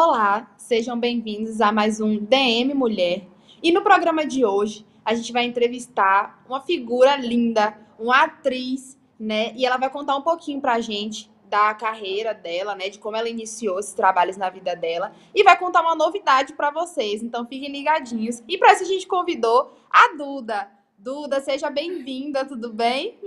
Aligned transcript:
Olá, 0.00 0.48
sejam 0.56 0.96
bem-vindos 0.96 1.60
a 1.60 1.72
mais 1.72 2.00
um 2.00 2.18
DM 2.18 2.72
Mulher. 2.72 3.26
E 3.60 3.72
no 3.72 3.82
programa 3.82 4.24
de 4.24 4.44
hoje, 4.44 4.86
a 5.04 5.12
gente 5.12 5.32
vai 5.32 5.42
entrevistar 5.42 6.40
uma 6.48 6.60
figura 6.60 7.16
linda, 7.16 7.76
uma 7.98 8.22
atriz, 8.22 8.96
né? 9.18 9.52
E 9.56 9.66
ela 9.66 9.76
vai 9.76 9.90
contar 9.90 10.14
um 10.14 10.22
pouquinho 10.22 10.60
pra 10.60 10.78
gente 10.80 11.28
da 11.50 11.74
carreira 11.74 12.32
dela, 12.32 12.76
né, 12.76 12.88
de 12.88 13.00
como 13.00 13.16
ela 13.16 13.28
iniciou 13.28 13.80
esses 13.80 13.92
trabalhos 13.92 14.36
na 14.36 14.48
vida 14.48 14.76
dela 14.76 15.10
e 15.34 15.42
vai 15.42 15.58
contar 15.58 15.80
uma 15.80 15.96
novidade 15.96 16.52
para 16.52 16.70
vocês. 16.70 17.20
Então 17.20 17.44
fiquem 17.44 17.72
ligadinhos. 17.72 18.40
E 18.46 18.56
para 18.56 18.74
isso 18.74 18.84
a 18.84 18.86
gente 18.86 19.04
convidou 19.04 19.76
a 19.90 20.14
Duda. 20.16 20.70
Duda, 20.96 21.40
seja 21.40 21.70
bem-vinda, 21.70 22.44
tudo 22.44 22.72
bem? 22.72 23.18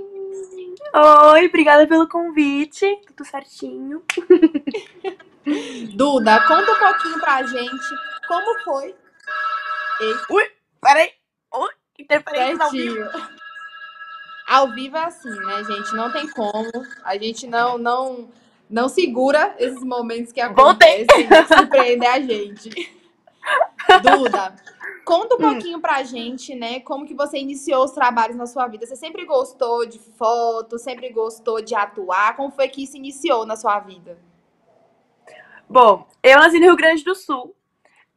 Oi, 1.33 1.47
obrigada 1.47 1.87
pelo 1.87 2.07
convite. 2.07 2.85
Tudo 3.07 3.25
certinho. 3.25 4.03
Duda, 5.93 6.39
conta 6.47 6.71
um 6.71 6.79
pouquinho 6.79 7.19
pra 7.19 7.43
gente 7.43 7.85
como 8.27 8.59
foi. 8.63 8.95
Ei. 9.99 10.15
Ui, 10.29 10.43
peraí. 10.81 11.11
Ui, 11.53 11.69
interferência 11.99 12.63
ao 12.63 12.71
vivo. 12.71 13.09
Ao 14.47 14.71
vivo 14.73 14.97
é 14.97 15.05
assim, 15.05 15.29
né, 15.29 15.63
gente? 15.63 15.93
Não 15.95 16.11
tem 16.11 16.27
como. 16.29 16.69
A 17.03 17.17
gente 17.17 17.47
não 17.47 17.77
não 17.77 18.29
não 18.69 18.87
segura 18.87 19.53
esses 19.59 19.83
momentos 19.83 20.31
que 20.31 20.39
acontecem 20.39 21.27
e 21.29 21.45
surpreender 21.47 22.09
a 22.09 22.19
gente. 22.19 23.00
Duda, 24.01 24.55
conta 25.05 25.35
um 25.35 25.37
hum. 25.37 25.51
pouquinho 25.51 25.79
pra 25.79 26.03
gente, 26.03 26.55
né, 26.55 26.79
como 26.81 27.05
que 27.05 27.13
você 27.13 27.37
iniciou 27.37 27.83
os 27.83 27.91
trabalhos 27.91 28.35
na 28.35 28.45
sua 28.45 28.67
vida. 28.67 28.85
Você 28.85 28.95
sempre 28.95 29.25
gostou 29.25 29.85
de 29.85 29.99
foto, 29.99 30.77
sempre 30.77 31.09
gostou 31.11 31.61
de 31.61 31.75
atuar? 31.75 32.35
Como 32.35 32.51
foi 32.51 32.67
que 32.67 32.83
isso 32.83 32.97
iniciou 32.97 33.45
na 33.45 33.55
sua 33.55 33.79
vida? 33.79 34.17
Bom, 35.69 36.07
eu 36.21 36.37
nasci 36.37 36.59
no 36.59 36.65
Rio 36.65 36.75
Grande 36.75 37.03
do 37.03 37.15
Sul. 37.15 37.55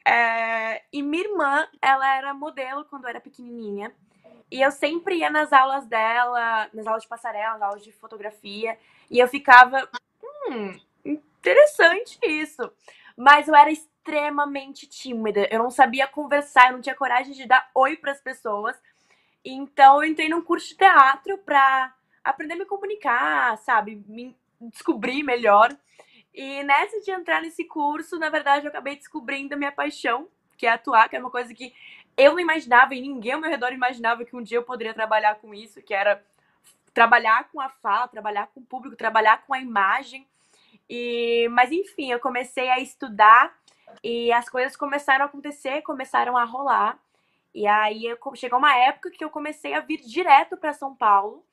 É... 0.06 0.82
e 0.92 1.02
minha 1.02 1.24
irmã, 1.24 1.66
ela 1.80 2.16
era 2.16 2.34
modelo 2.34 2.84
quando 2.84 3.04
eu 3.04 3.10
era 3.10 3.20
pequenininha. 3.20 3.94
E 4.50 4.60
eu 4.60 4.70
sempre 4.70 5.16
ia 5.16 5.30
nas 5.30 5.52
aulas 5.52 5.86
dela, 5.86 6.68
nas 6.72 6.86
aulas 6.86 7.02
de 7.02 7.08
passarela, 7.08 7.54
nas 7.54 7.62
aulas 7.62 7.82
de 7.82 7.90
fotografia, 7.92 8.78
e 9.10 9.18
eu 9.18 9.26
ficava, 9.26 9.88
hum, 10.48 10.78
interessante 11.04 12.18
isso. 12.22 12.70
Mas 13.16 13.48
eu 13.48 13.54
era 13.54 13.70
extremamente 13.70 13.93
tímida, 14.86 15.48
eu 15.50 15.58
não 15.58 15.70
sabia 15.70 16.06
conversar, 16.06 16.68
eu 16.68 16.74
não 16.74 16.80
tinha 16.80 16.94
coragem 16.94 17.32
de 17.32 17.46
dar 17.46 17.70
oi 17.74 17.96
para 17.96 18.12
as 18.12 18.20
pessoas. 18.20 18.76
Então 19.44 20.02
eu 20.02 20.10
entrei 20.10 20.28
num 20.28 20.42
curso 20.42 20.68
de 20.68 20.76
teatro 20.76 21.38
para 21.38 21.94
aprender 22.22 22.54
a 22.54 22.58
me 22.58 22.64
comunicar, 22.64 23.58
sabe, 23.58 24.02
me 24.06 24.36
descobrir 24.60 25.22
melhor. 25.22 25.76
E 26.32 26.62
nessa 26.64 27.00
de 27.00 27.10
entrar 27.10 27.42
nesse 27.42 27.64
curso, 27.64 28.18
na 28.18 28.28
verdade, 28.28 28.66
eu 28.66 28.70
acabei 28.70 28.96
descobrindo 28.96 29.54
a 29.54 29.56
minha 29.56 29.70
paixão, 29.70 30.28
que 30.56 30.66
é 30.66 30.70
atuar, 30.70 31.08
que 31.08 31.16
é 31.16 31.20
uma 31.20 31.30
coisa 31.30 31.54
que 31.54 31.72
eu 32.16 32.32
não 32.32 32.40
imaginava 32.40 32.94
e 32.94 33.00
ninguém 33.00 33.32
ao 33.32 33.40
meu 33.40 33.50
redor 33.50 33.72
imaginava 33.72 34.24
que 34.24 34.36
um 34.36 34.42
dia 34.42 34.58
eu 34.58 34.62
poderia 34.62 34.94
trabalhar 34.94 35.36
com 35.36 35.52
isso, 35.52 35.82
que 35.82 35.92
era 35.92 36.24
trabalhar 36.92 37.48
com 37.50 37.60
a 37.60 37.68
fala, 37.68 38.08
trabalhar 38.08 38.46
com 38.48 38.60
o 38.60 38.64
público, 38.64 38.96
trabalhar 38.96 39.44
com 39.44 39.54
a 39.54 39.60
imagem. 39.60 40.26
E, 40.88 41.48
mas 41.50 41.72
enfim, 41.72 42.10
eu 42.12 42.20
comecei 42.20 42.68
a 42.68 42.78
estudar 42.78 43.52
e 44.02 44.32
as 44.32 44.48
coisas 44.48 44.76
começaram 44.76 45.24
a 45.24 45.28
acontecer, 45.28 45.82
começaram 45.82 46.36
a 46.36 46.44
rolar. 46.44 46.98
E 47.54 47.66
aí 47.66 48.04
eu, 48.04 48.18
chegou 48.34 48.58
uma 48.58 48.76
época 48.76 49.10
que 49.10 49.24
eu 49.24 49.30
comecei 49.30 49.74
a 49.74 49.80
vir 49.80 50.00
direto 50.00 50.56
para 50.56 50.72
São 50.72 50.94
Paulo. 50.94 51.44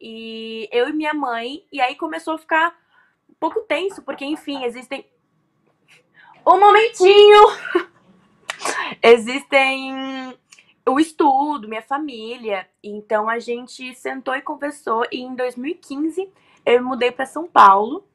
E 0.00 0.68
eu 0.70 0.88
e 0.88 0.92
minha 0.92 1.14
mãe, 1.14 1.64
e 1.72 1.80
aí 1.80 1.96
começou 1.96 2.34
a 2.34 2.38
ficar 2.38 2.76
um 3.28 3.34
pouco 3.40 3.62
tenso, 3.62 4.02
porque 4.02 4.24
enfim, 4.24 4.64
existem 4.64 5.06
um 6.46 6.60
momentinho. 6.60 7.40
Existem 9.02 10.36
o 10.88 11.00
estudo, 11.00 11.68
minha 11.68 11.82
família. 11.82 12.68
Então 12.82 13.28
a 13.28 13.38
gente 13.38 13.94
sentou 13.94 14.34
e 14.34 14.42
conversou 14.42 15.04
e 15.10 15.20
em 15.20 15.34
2015 15.34 16.32
eu 16.64 16.82
mudei 16.82 17.10
para 17.10 17.26
São 17.26 17.46
Paulo, 17.46 18.06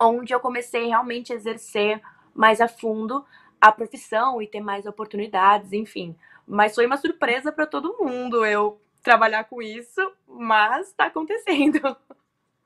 onde 0.00 0.32
eu 0.32 0.40
comecei 0.40 0.86
realmente 0.86 1.32
a 1.32 1.36
exercer 1.36 2.02
mais 2.34 2.60
a 2.60 2.68
fundo 2.68 3.24
a 3.60 3.70
profissão 3.70 4.42
e 4.42 4.46
ter 4.46 4.60
mais 4.60 4.86
oportunidades, 4.86 5.72
enfim. 5.72 6.16
Mas 6.46 6.74
foi 6.74 6.84
uma 6.84 6.96
surpresa 6.96 7.52
para 7.52 7.64
todo 7.64 7.96
mundo 8.00 8.44
eu 8.44 8.80
trabalhar 9.02 9.44
com 9.44 9.62
isso, 9.62 10.12
mas 10.26 10.88
está 10.88 11.06
acontecendo. 11.06 11.96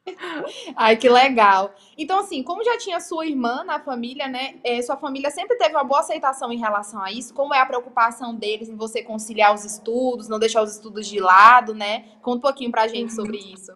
Ai, 0.76 0.97
que 0.97 1.09
legal. 1.09 1.75
Então, 1.99 2.21
assim, 2.21 2.43
como 2.43 2.65
já 2.65 2.78
tinha 2.78 3.00
sua 3.00 3.26
irmã 3.26 3.65
na 3.65 3.81
família, 3.81 4.28
né? 4.28 4.59
É, 4.62 4.81
sua 4.81 4.97
família 4.97 5.31
sempre 5.31 5.56
teve 5.56 5.75
uma 5.75 5.84
boa 5.84 6.00
aceitação 6.00 6.53
em 6.53 6.59
relação 6.59 7.03
a 7.03 7.10
isso. 7.10 7.34
Como 7.34 7.53
é 7.53 7.59
a 7.59 7.66
preocupação 7.66 8.34
deles 8.34 8.69
em 8.69 8.76
você 8.76 9.03
conciliar 9.03 9.55
os 9.55 9.65
estudos, 9.65 10.28
não 10.28 10.38
deixar 10.38 10.62
os 10.62 10.72
estudos 10.72 11.06
de 11.06 11.21
lado, 11.21 11.75
né? 11.75 12.06
Conta 12.22 12.38
um 12.38 12.41
pouquinho 12.41 12.71
pra 12.71 12.87
gente 12.87 13.12
sobre 13.15 13.37
isso. 13.37 13.72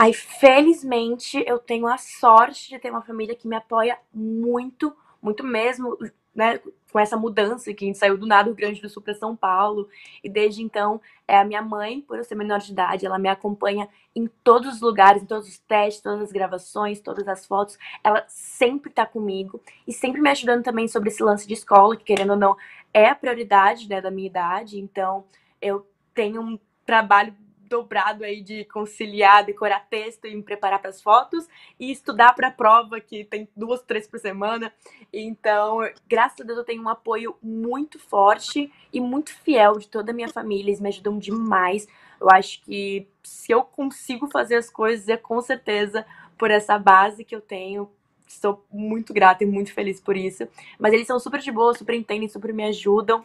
Ai, 0.00 0.12
felizmente, 0.12 1.42
eu 1.44 1.58
tenho 1.58 1.88
a 1.88 1.98
sorte 1.98 2.68
de 2.68 2.78
ter 2.78 2.88
uma 2.88 3.02
família 3.02 3.34
que 3.34 3.48
me 3.48 3.56
apoia 3.56 3.98
muito, 4.14 4.96
muito 5.20 5.42
mesmo 5.42 5.98
né, 6.32 6.60
com 6.92 7.00
essa 7.00 7.16
mudança 7.16 7.74
que 7.74 7.84
a 7.84 7.88
gente 7.88 7.98
saiu 7.98 8.16
do 8.16 8.24
nada 8.24 8.44
do 8.44 8.54
Rio 8.54 8.58
Grande 8.58 8.80
do 8.80 8.88
Sul 8.88 9.02
para 9.02 9.12
São 9.14 9.34
Paulo. 9.34 9.88
E 10.22 10.28
desde 10.28 10.62
então, 10.62 11.00
é 11.26 11.36
a 11.36 11.44
minha 11.44 11.60
mãe, 11.60 12.00
por 12.00 12.16
eu 12.16 12.22
ser 12.22 12.36
menor 12.36 12.60
de 12.60 12.70
idade, 12.70 13.06
ela 13.06 13.18
me 13.18 13.28
acompanha 13.28 13.88
em 14.14 14.28
todos 14.44 14.74
os 14.74 14.80
lugares, 14.80 15.20
em 15.20 15.26
todos 15.26 15.48
os 15.48 15.58
testes, 15.58 16.00
todas 16.00 16.22
as 16.22 16.30
gravações, 16.30 17.00
todas 17.00 17.26
as 17.26 17.44
fotos. 17.44 17.76
Ela 18.04 18.24
sempre 18.28 18.92
tá 18.92 19.04
comigo 19.04 19.60
e 19.84 19.92
sempre 19.92 20.20
me 20.20 20.30
ajudando 20.30 20.62
também 20.62 20.86
sobre 20.86 21.08
esse 21.08 21.24
lance 21.24 21.44
de 21.44 21.54
escola, 21.54 21.96
que 21.96 22.04
querendo 22.04 22.30
ou 22.30 22.36
não, 22.36 22.56
é 22.94 23.08
a 23.08 23.16
prioridade 23.16 23.88
né, 23.88 24.00
da 24.00 24.12
minha 24.12 24.28
idade. 24.28 24.78
Então, 24.78 25.24
eu 25.60 25.84
tenho 26.14 26.40
um 26.40 26.56
trabalho 26.86 27.34
dobrado 27.68 28.24
aí 28.24 28.40
de 28.40 28.64
conciliar, 28.64 29.44
decorar 29.44 29.86
texto 29.88 30.26
e 30.26 30.34
me 30.34 30.42
preparar 30.42 30.80
para 30.80 30.90
as 30.90 31.00
fotos 31.00 31.46
e 31.78 31.92
estudar 31.92 32.34
para 32.34 32.48
a 32.48 32.52
prova, 32.52 33.00
que 33.00 33.24
tem 33.24 33.48
duas, 33.56 33.82
três 33.82 34.06
por 34.06 34.18
semana. 34.18 34.72
Então, 35.12 35.78
graças 36.08 36.40
a 36.40 36.44
Deus, 36.44 36.58
eu 36.58 36.64
tenho 36.64 36.82
um 36.82 36.88
apoio 36.88 37.36
muito 37.42 37.98
forte 37.98 38.72
e 38.92 39.00
muito 39.00 39.34
fiel 39.38 39.78
de 39.78 39.88
toda 39.88 40.10
a 40.10 40.14
minha 40.14 40.28
família. 40.28 40.70
Eles 40.70 40.80
me 40.80 40.88
ajudam 40.88 41.18
demais. 41.18 41.86
Eu 42.20 42.28
acho 42.30 42.62
que 42.62 43.06
se 43.22 43.52
eu 43.52 43.62
consigo 43.62 44.26
fazer 44.28 44.56
as 44.56 44.70
coisas, 44.70 45.08
é 45.08 45.16
com 45.16 45.40
certeza 45.40 46.04
por 46.36 46.50
essa 46.50 46.78
base 46.78 47.24
que 47.24 47.34
eu 47.34 47.40
tenho. 47.40 47.90
Sou 48.26 48.64
muito 48.70 49.12
grata 49.12 49.44
e 49.44 49.46
muito 49.46 49.72
feliz 49.72 50.00
por 50.00 50.16
isso. 50.16 50.46
Mas 50.78 50.92
eles 50.92 51.06
são 51.06 51.18
super 51.18 51.40
de 51.40 51.50
boa, 51.50 51.74
super 51.74 51.94
entendem, 51.94 52.28
super 52.28 52.52
me 52.52 52.64
ajudam. 52.64 53.24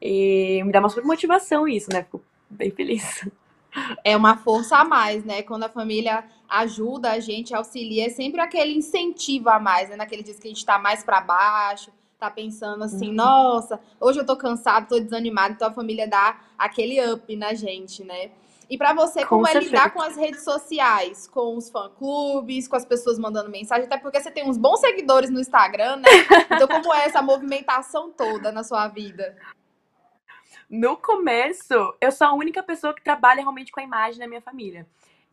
E 0.00 0.62
me 0.64 0.72
dá 0.72 0.80
uma 0.80 0.88
super 0.88 1.04
motivação 1.04 1.66
isso, 1.66 1.90
né? 1.92 2.02
Fico 2.02 2.22
bem 2.50 2.70
feliz. 2.70 3.26
É 4.02 4.16
uma 4.16 4.36
força 4.36 4.76
a 4.78 4.84
mais, 4.84 5.24
né? 5.24 5.42
Quando 5.42 5.64
a 5.64 5.68
família 5.68 6.24
ajuda 6.48 7.12
a 7.12 7.20
gente, 7.20 7.54
auxilia, 7.54 8.06
é 8.06 8.10
sempre 8.10 8.40
aquele 8.40 8.76
incentivo 8.76 9.48
a 9.50 9.58
mais, 9.58 9.88
né? 9.88 9.96
Naquele 9.96 10.22
dia 10.22 10.34
que 10.34 10.46
a 10.46 10.50
gente 10.50 10.64
tá 10.64 10.78
mais 10.78 11.02
para 11.02 11.20
baixo, 11.20 11.90
tá 12.18 12.30
pensando 12.30 12.84
assim, 12.84 13.08
uhum. 13.08 13.14
nossa, 13.14 13.80
hoje 14.00 14.20
eu 14.20 14.26
tô 14.26 14.36
cansado, 14.36 14.88
tô 14.88 14.98
desanimado, 14.98 15.54
então 15.54 15.68
a 15.68 15.72
família 15.72 16.08
dá 16.08 16.40
aquele 16.56 17.04
up 17.12 17.36
na 17.36 17.52
gente, 17.54 18.04
né? 18.04 18.30
E 18.68 18.78
para 18.78 18.94
você, 18.94 19.26
como 19.26 19.42
com 19.42 19.48
é 19.48 19.52
certeza. 19.52 19.72
lidar 19.72 19.90
com 19.92 20.00
as 20.00 20.16
redes 20.16 20.42
sociais, 20.42 21.28
com 21.28 21.56
os 21.56 21.68
fã-clubes, 21.68 22.66
com 22.66 22.76
as 22.76 22.84
pessoas 22.84 23.18
mandando 23.18 23.50
mensagem, 23.50 23.84
até 23.84 23.98
porque 23.98 24.20
você 24.20 24.30
tem 24.30 24.48
uns 24.48 24.56
bons 24.56 24.80
seguidores 24.80 25.30
no 25.30 25.40
Instagram, 25.40 25.96
né? 25.96 26.08
Então, 26.50 26.68
como 26.68 26.94
é 26.94 27.04
essa 27.04 27.20
movimentação 27.20 28.10
toda 28.10 28.50
na 28.52 28.62
sua 28.62 28.88
vida? 28.88 29.36
No 30.68 30.96
começo, 30.96 31.74
eu 32.00 32.10
sou 32.10 32.26
a 32.26 32.32
única 32.32 32.62
pessoa 32.62 32.94
que 32.94 33.02
trabalha 33.02 33.40
realmente 33.40 33.72
com 33.72 33.80
a 33.80 33.84
imagem 33.84 34.20
na 34.20 34.26
minha 34.26 34.40
família. 34.40 34.86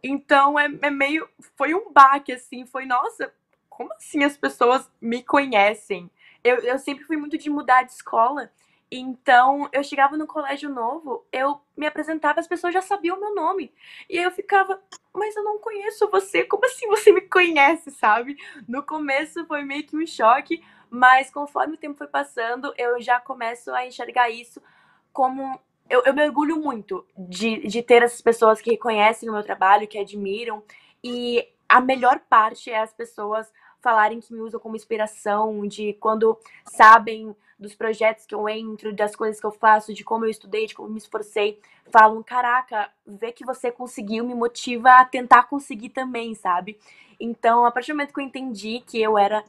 Então 0.04 0.60
é, 0.60 0.66
é 0.82 0.90
meio. 0.90 1.28
Foi 1.56 1.74
um 1.74 1.92
baque, 1.92 2.34
assim. 2.34 2.66
Foi, 2.66 2.86
nossa, 2.86 3.34
como 3.70 3.94
assim 3.94 4.24
as 4.24 4.38
pessoas 4.38 4.90
me 5.00 5.24
conhecem? 5.24 6.10
Eu, 6.44 6.58
eu 6.58 6.80
sempre 6.80 7.04
fui 7.06 7.18
muito 7.18 7.38
de 7.38 7.50
mudar 7.50 7.84
de 7.84 7.92
escola. 7.92 8.52
Então, 8.94 9.70
eu 9.72 9.82
chegava 9.86 10.18
no 10.18 10.28
colégio 10.28 10.70
novo, 10.70 11.26
eu 11.32 11.62
me 11.78 11.88
apresentava, 11.88 12.42
as 12.42 12.48
pessoas 12.48 12.74
já 12.74 12.82
sabiam 12.82 13.16
o 13.16 13.22
meu 13.22 13.34
nome. 13.34 13.74
E 14.10 14.18
aí 14.18 14.24
eu 14.26 14.32
ficava, 14.32 14.82
mas 15.14 15.34
eu 15.34 15.46
não 15.46 15.60
conheço 15.60 16.10
você, 16.12 16.44
como 16.44 16.66
assim 16.66 16.88
você 16.88 17.14
me 17.14 17.22
conhece, 17.22 17.90
sabe? 17.90 18.36
No 18.68 18.84
começo 18.84 19.46
foi 19.46 19.64
meio 19.64 19.86
que 19.86 19.96
um 19.96 20.06
choque, 20.06 20.62
mas 20.90 21.32
conforme 21.32 21.76
o 21.76 21.78
tempo 21.78 21.98
foi 21.98 22.08
passando, 22.08 22.74
eu 22.78 23.02
já 23.02 23.18
começo 23.18 23.72
a 23.74 23.88
enxergar 23.88 24.30
isso 24.30 24.62
como 25.12 25.60
eu, 25.90 26.02
eu 26.06 26.14
me 26.14 26.26
orgulho 26.26 26.58
muito 26.58 27.06
de, 27.18 27.68
de 27.68 27.82
ter 27.84 28.02
essas 28.02 28.22
pessoas 28.22 28.62
que 28.62 28.72
reconhecem 28.72 29.30
o 29.30 29.34
meu 29.34 29.44
trabalho, 29.44 29.88
que 29.88 29.98
admiram. 29.98 30.64
E 31.04 31.48
a 31.68 31.82
melhor 31.82 32.20
parte 32.30 32.70
é 32.70 32.80
as 32.80 32.94
pessoas 32.94 33.52
falarem 33.82 34.20
que 34.20 34.34
me 34.34 34.40
usam 34.40 34.60
como 34.60 34.76
inspiração, 34.76 35.68
de 35.68 35.94
quando 35.94 36.38
sabem 36.66 37.36
dos 37.60 37.76
projetos 37.76 38.26
que 38.26 38.34
eu 38.34 38.48
entro, 38.48 38.94
das 38.94 39.16
coisas 39.16 39.40
que 39.40 39.46
eu 39.46 39.52
faço, 39.52 39.94
de 39.94 40.04
como 40.04 40.26
eu 40.26 40.30
estudei, 40.30 40.66
de 40.66 40.74
como 40.74 40.88
eu 40.88 40.94
me 40.94 40.98
esforcei, 40.98 41.60
falam: 41.92 42.24
caraca, 42.24 42.90
ver 43.06 43.34
que 43.34 43.46
você 43.46 43.72
conseguiu 43.72 44.26
me 44.26 44.34
motiva 44.34 44.92
a 44.92 45.06
tentar 45.06 45.44
conseguir 45.44 45.90
também, 45.90 46.34
sabe? 46.34 46.80
Então, 47.20 47.66
a 47.66 47.72
partir 47.72 47.92
do 47.92 47.96
momento 47.96 48.14
que 48.14 48.20
eu 48.20 48.26
entendi 48.26 48.80
que 48.80 49.00
eu 49.00 49.18
era, 49.18 49.44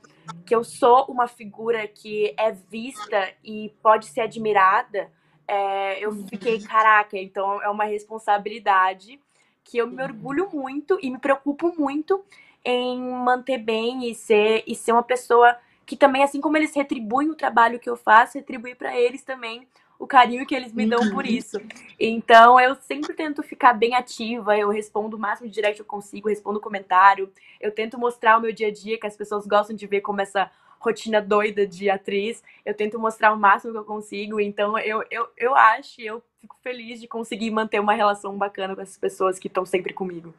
que 0.44 0.54
eu 0.54 0.62
sou 0.62 1.06
uma 1.06 1.26
figura 1.26 1.86
que 1.86 2.34
é 2.36 2.52
vista 2.52 3.32
e 3.42 3.72
pode 3.82 4.06
ser 4.06 4.20
admirada, 4.22 5.10
é, 5.52 6.02
eu 6.02 6.14
fiquei, 6.28 6.58
caraca, 6.62 7.18
então 7.18 7.62
é 7.62 7.68
uma 7.68 7.84
responsabilidade 7.84 9.20
que 9.62 9.76
eu 9.76 9.86
me 9.86 10.02
orgulho 10.02 10.48
muito 10.50 10.98
e 11.02 11.10
me 11.10 11.18
preocupo 11.18 11.74
muito 11.78 12.24
em 12.64 12.98
manter 12.98 13.58
bem 13.58 14.10
e 14.10 14.14
ser, 14.14 14.64
e 14.66 14.74
ser 14.74 14.92
uma 14.92 15.02
pessoa 15.02 15.54
que 15.84 15.94
também, 15.94 16.22
assim 16.22 16.40
como 16.40 16.56
eles 16.56 16.74
retribuem 16.74 17.28
o 17.28 17.34
trabalho 17.34 17.78
que 17.78 17.90
eu 17.90 17.96
faço, 17.96 18.38
retribuir 18.38 18.76
para 18.76 18.98
eles 18.98 19.22
também 19.22 19.68
o 19.98 20.06
carinho 20.06 20.46
que 20.46 20.54
eles 20.54 20.72
me 20.72 20.88
dão 20.88 21.10
por 21.10 21.24
uhum. 21.24 21.30
isso. 21.30 21.60
Então, 22.00 22.58
eu 22.58 22.74
sempre 22.76 23.12
tento 23.12 23.42
ficar 23.42 23.74
bem 23.74 23.94
ativa, 23.94 24.56
eu 24.56 24.70
respondo 24.70 25.18
o 25.18 25.20
máximo 25.20 25.48
de 25.48 25.54
direct 25.54 25.76
que 25.76 25.82
eu 25.82 25.86
consigo, 25.86 26.30
respondo 26.30 26.60
comentário, 26.60 27.30
eu 27.60 27.70
tento 27.70 27.98
mostrar 27.98 28.38
o 28.38 28.40
meu 28.40 28.52
dia 28.52 28.68
a 28.68 28.72
dia, 28.72 28.98
que 28.98 29.06
as 29.06 29.16
pessoas 29.16 29.46
gostam 29.46 29.76
de 29.76 29.86
ver 29.86 30.00
como 30.00 30.22
essa 30.22 30.50
rotina 30.82 31.22
doida 31.22 31.66
de 31.66 31.88
atriz, 31.88 32.42
eu 32.66 32.74
tento 32.74 32.98
mostrar 32.98 33.32
o 33.32 33.38
máximo 33.38 33.72
que 33.72 33.78
eu 33.78 33.84
consigo, 33.84 34.40
então 34.40 34.76
eu, 34.78 35.02
eu, 35.10 35.28
eu 35.36 35.54
acho, 35.54 36.00
eu 36.00 36.22
fico 36.40 36.56
feliz 36.62 37.00
de 37.00 37.06
conseguir 37.06 37.50
manter 37.50 37.80
uma 37.80 37.94
relação 37.94 38.36
bacana 38.36 38.74
com 38.74 38.82
essas 38.82 38.98
pessoas 38.98 39.38
que 39.38 39.46
estão 39.46 39.64
sempre 39.64 39.94
comigo. 39.94 40.34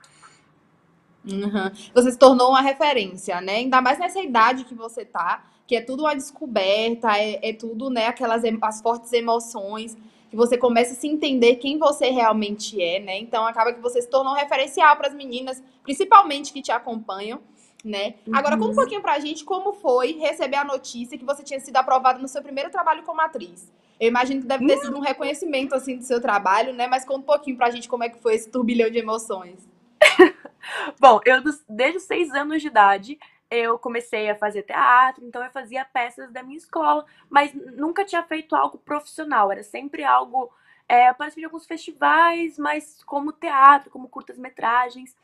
Uhum. 1.26 1.72
Você 1.94 2.12
se 2.12 2.20
tornou 2.20 2.50
uma 2.50 2.62
referência, 2.62 3.40
né? 3.40 3.56
Ainda 3.56 3.82
mais 3.82 3.98
nessa 3.98 4.20
idade 4.20 4.66
que 4.66 4.76
você 4.76 5.06
tá, 5.06 5.46
que 5.66 5.76
é 5.76 5.82
tudo 5.82 6.04
uma 6.04 6.14
descoberta, 6.14 7.18
é, 7.18 7.50
é 7.50 7.54
tudo, 7.54 7.90
né, 7.90 8.08
aquelas 8.08 8.44
as 8.62 8.82
fortes 8.82 9.14
emoções, 9.14 9.98
que 10.30 10.36
você 10.36 10.58
começa 10.58 10.94
a 10.94 10.96
se 10.96 11.08
entender 11.08 11.58
quem 11.58 11.78
você 11.78 12.10
realmente 12.10 12.82
é, 12.82 13.00
né? 13.00 13.20
Então 13.20 13.46
acaba 13.46 13.72
que 13.72 13.80
você 13.80 14.02
se 14.02 14.10
tornou 14.10 14.34
um 14.34 14.36
referencial 14.36 14.98
para 14.98 15.08
as 15.08 15.14
meninas, 15.14 15.64
principalmente 15.84 16.52
que 16.52 16.62
te 16.62 16.72
acompanham, 16.72 17.40
né? 17.84 18.16
Uhum. 18.26 18.36
Agora, 18.36 18.58
conta 18.58 18.72
um 18.72 18.76
pouquinho 18.76 19.02
pra 19.02 19.20
gente 19.20 19.44
como 19.44 19.74
foi 19.74 20.14
receber 20.14 20.58
a 20.58 20.64
notícia 20.64 21.18
que 21.18 21.26
você 21.26 21.44
tinha 21.44 21.60
sido 21.60 21.76
aprovada 21.78 22.20
no 22.20 22.28
seu 22.28 22.42
primeiro 22.42 22.70
trabalho 22.70 23.04
como 23.04 23.22
atriz. 23.22 23.72
Eu 24.00 24.08
imagino 24.08 24.42
que 24.42 24.48
deve 24.48 24.66
ter 24.66 24.78
sido 24.78 24.98
um 24.98 25.02
reconhecimento 25.02 25.76
assim 25.76 25.98
do 25.98 26.04
seu 26.04 26.20
trabalho, 26.22 26.74
né? 26.74 26.88
Mas 26.88 27.06
conta 27.06 27.20
um 27.20 27.24
pouquinho 27.24 27.58
pra 27.58 27.70
gente 27.70 27.88
como 27.88 28.04
é 28.04 28.10
que 28.10 28.20
foi 28.20 28.36
esse 28.36 28.50
turbilhão 28.50 28.90
de 28.90 28.98
emoções. 28.98 29.68
Bom, 31.00 31.20
eu 31.26 31.42
desde 31.70 31.98
os 31.98 32.04
seis 32.04 32.32
anos 32.32 32.62
de 32.62 32.68
idade 32.68 33.20
eu 33.50 33.78
comecei 33.78 34.30
a 34.30 34.36
fazer 34.36 34.64
teatro, 34.64 35.24
então 35.24 35.44
eu 35.44 35.52
fazia 35.52 35.86
peças 35.86 36.32
da 36.32 36.42
minha 36.42 36.58
escola, 36.58 37.06
mas 37.30 37.54
nunca 37.54 38.04
tinha 38.04 38.24
feito 38.24 38.56
algo 38.56 38.80
profissional, 38.80 39.52
era 39.52 39.64
sempre 39.64 40.04
algo. 40.04 40.52
É, 40.88 41.14
participei 41.14 41.44
de 41.44 41.46
alguns 41.46 41.66
festivais, 41.66 42.58
mas 42.58 43.02
como 43.04 43.32
teatro, 43.32 43.90
como 43.90 44.10
curtas-metragens. 44.10 45.16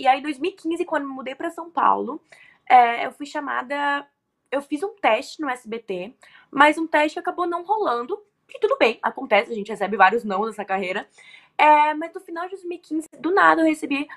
E 0.00 0.06
aí, 0.08 0.18
em 0.18 0.22
2015, 0.22 0.82
quando 0.86 1.06
me 1.06 1.12
mudei 1.12 1.34
para 1.34 1.50
São 1.50 1.70
Paulo, 1.70 2.22
é, 2.66 3.04
eu 3.04 3.12
fui 3.12 3.26
chamada. 3.26 4.06
Eu 4.50 4.62
fiz 4.62 4.82
um 4.82 4.94
teste 4.96 5.42
no 5.42 5.50
SBT, 5.50 6.14
mas 6.50 6.78
um 6.78 6.86
teste 6.86 7.18
acabou 7.18 7.46
não 7.46 7.62
rolando. 7.62 8.18
Que 8.48 8.58
tudo 8.58 8.78
bem, 8.78 8.98
acontece, 9.02 9.52
a 9.52 9.54
gente 9.54 9.68
recebe 9.68 9.98
vários 9.98 10.24
não 10.24 10.46
nessa 10.46 10.64
carreira. 10.64 11.06
É, 11.58 11.92
mas 11.92 12.14
no 12.14 12.20
final 12.20 12.44
de 12.44 12.52
2015, 12.52 13.08
do 13.18 13.30
nada, 13.30 13.60
eu 13.60 13.66
recebi 13.66 14.08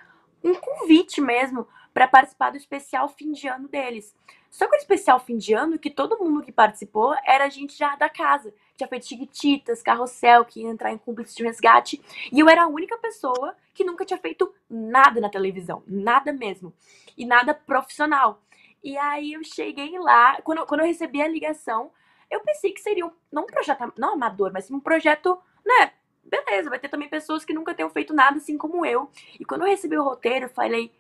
um 0.42 0.56
convite 0.56 1.20
mesmo 1.20 1.68
para 1.94 2.08
participar 2.08 2.52
do 2.52 2.58
especial 2.58 3.10
fim 3.10 3.34
de 3.34 3.50
ano 3.50 3.68
deles. 3.68 4.16
Só 4.54 4.68
que 4.68 4.76
o 4.76 4.78
especial 4.78 5.20
fim 5.20 5.36
de 5.36 5.56
ano, 5.56 5.80
que 5.80 5.90
todo 5.90 6.20
mundo 6.24 6.44
que 6.44 6.52
participou 6.52 7.16
era 7.26 7.50
gente 7.50 7.76
já 7.76 7.96
da 7.96 8.08
casa. 8.08 8.54
Tinha 8.78 8.88
feito 8.88 9.08
Chiquititas, 9.08 9.82
Carrossel, 9.82 10.46
que 10.46 10.62
ia 10.62 10.70
entrar 10.70 10.92
em 10.92 10.98
cúmplice 11.00 11.36
de 11.36 11.42
resgate. 11.42 12.00
E 12.32 12.40
eu 12.40 12.48
era 12.48 12.66
a 12.66 12.68
única 12.68 12.96
pessoa 13.00 13.56
que 13.74 13.84
nunca 13.84 14.06
tinha 14.06 14.20
feito 14.20 14.54
nada 14.70 15.20
na 15.20 15.28
televisão. 15.28 15.82
Nada 15.88 16.32
mesmo. 16.32 16.72
E 17.18 17.26
nada 17.26 17.52
profissional. 17.52 18.44
E 18.84 18.96
aí 18.96 19.34
eu 19.34 19.44
cheguei 19.44 19.98
lá, 19.98 20.40
quando, 20.44 20.64
quando 20.68 20.82
eu 20.82 20.86
recebi 20.86 21.20
a 21.20 21.28
ligação, 21.28 21.90
eu 22.30 22.40
pensei 22.42 22.72
que 22.74 22.82
seria 22.82 23.08
um, 23.08 23.12
não 23.32 23.46
um 23.46 23.48
projeto, 23.48 23.92
não 23.98 24.14
amador, 24.14 24.52
mas 24.54 24.70
um 24.70 24.80
projeto, 24.80 25.36
né, 25.66 25.94
beleza, 26.24 26.70
vai 26.70 26.78
ter 26.78 26.90
também 26.90 27.10
pessoas 27.10 27.44
que 27.44 27.56
nunca 27.56 27.74
tenham 27.74 27.90
feito 27.90 28.14
nada 28.14 28.38
assim 28.38 28.56
como 28.56 28.86
eu. 28.86 29.10
E 29.40 29.46
quando 29.46 29.62
eu 29.62 29.68
recebi 29.68 29.98
o 29.98 30.04
roteiro, 30.04 30.46
eu 30.46 30.50
falei, 30.50 30.92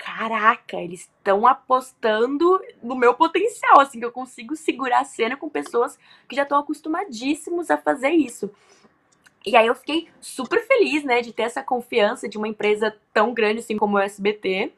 caraca, 0.00 0.78
eles 0.78 1.00
estão 1.00 1.46
apostando 1.46 2.58
no 2.82 2.96
meu 2.96 3.12
potencial, 3.12 3.80
assim, 3.80 3.98
que 3.98 4.04
eu 4.04 4.10
consigo 4.10 4.56
segurar 4.56 5.00
a 5.00 5.04
cena 5.04 5.36
com 5.36 5.48
pessoas 5.48 5.98
que 6.26 6.34
já 6.34 6.42
estão 6.42 6.58
acostumadíssimos 6.58 7.70
a 7.70 7.76
fazer 7.76 8.10
isso. 8.10 8.50
E 9.44 9.54
aí 9.56 9.66
eu 9.66 9.74
fiquei 9.74 10.08
super 10.18 10.66
feliz, 10.66 11.04
né, 11.04 11.20
de 11.20 11.32
ter 11.32 11.42
essa 11.42 11.62
confiança 11.62 12.28
de 12.28 12.38
uma 12.38 12.48
empresa 12.48 12.96
tão 13.12 13.34
grande 13.34 13.60
assim 13.60 13.76
como 13.76 13.96
o 13.96 14.00
SBT. 14.00 14.72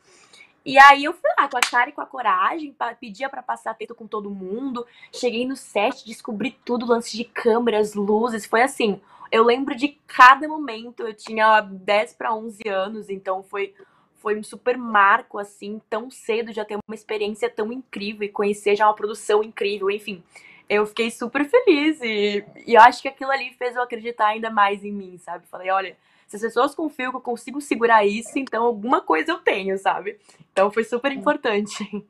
E 0.65 0.79
aí 0.79 1.05
eu 1.05 1.13
fui 1.13 1.31
lá 1.39 1.49
com 1.49 1.57
a 1.57 1.61
cara 1.61 1.91
e 1.91 1.93
com 1.93 2.01
a 2.01 2.07
coragem, 2.07 2.75
pedia 3.01 3.29
para 3.29 3.43
passar 3.43 3.75
texto 3.75 3.95
com 3.95 4.07
todo 4.07 4.31
mundo. 4.31 4.85
Cheguei 5.13 5.47
no 5.47 5.57
set, 5.57 6.05
descobri 6.05 6.57
tudo, 6.65 6.87
lance 6.87 7.17
de 7.17 7.25
câmeras, 7.25 7.95
luzes, 7.95 8.45
foi 8.45 8.63
assim, 8.63 9.01
eu 9.31 9.45
lembro 9.45 9.75
de 9.75 9.89
cada 10.07 10.47
momento. 10.47 11.07
Eu 11.07 11.15
tinha 11.15 11.61
10 11.61 12.13
para 12.15 12.35
11 12.35 12.69
anos, 12.69 13.09
então 13.09 13.43
foi 13.43 13.75
foi 14.23 14.39
um 14.39 14.43
super 14.43 14.79
marco 14.79 15.39
assim, 15.39 15.83
tão 15.91 16.09
cedo 16.11 16.53
já 16.53 16.65
ter 16.65 16.77
uma 16.77 16.95
experiência 16.95 17.51
tão 17.51 17.73
incrível 17.73 18.23
e 18.23 18.29
conhecer 18.29 18.77
já 18.77 18.87
uma 18.87 18.95
produção 18.95 19.43
incrível, 19.43 19.91
enfim. 19.91 20.23
Eu 20.69 20.87
fiquei 20.87 21.11
super 21.11 21.45
feliz 21.45 22.01
e, 22.01 22.45
e 22.65 22.75
eu 22.75 22.81
acho 22.81 23.03
que 23.03 23.09
aquilo 23.09 23.31
ali 23.31 23.53
fez 23.55 23.75
eu 23.75 23.83
acreditar 23.83 24.29
ainda 24.29 24.49
mais 24.49 24.85
em 24.85 24.93
mim, 24.93 25.19
sabe? 25.19 25.47
Falei, 25.49 25.71
olha, 25.71 25.97
se 26.27 26.37
as 26.37 26.43
pessoas 26.43 26.75
confiam 26.75 27.11
que 27.11 27.17
eu 27.17 27.21
consigo 27.21 27.61
segurar 27.61 28.07
isso, 28.07 28.39
então 28.39 28.65
alguma 28.65 29.03
coisa 29.03 29.33
eu 29.33 29.39
tenho, 29.39 29.77
sabe? 29.77 30.19
Então 30.53 30.71
foi 30.71 30.85
super 30.85 31.13
importante. 31.13 32.07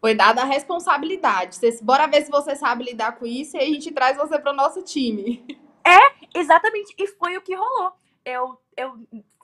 Foi 0.00 0.14
dada 0.14 0.42
a 0.42 0.44
responsabilidade. 0.44 1.58
Bora 1.80 2.06
ver 2.06 2.22
se 2.26 2.30
você 2.30 2.54
sabe 2.54 2.84
lidar 2.84 3.12
com 3.12 3.24
isso 3.24 3.56
e 3.56 3.60
a 3.60 3.64
gente 3.64 3.90
traz 3.90 4.18
você 4.18 4.38
para 4.38 4.52
o 4.52 4.54
nosso 4.54 4.82
time. 4.82 5.42
É, 5.82 6.38
exatamente. 6.38 6.94
E 6.98 7.06
foi 7.06 7.38
o 7.38 7.40
que 7.40 7.54
rolou. 7.54 7.92
Eu, 8.24 8.58
eu, 8.76 8.98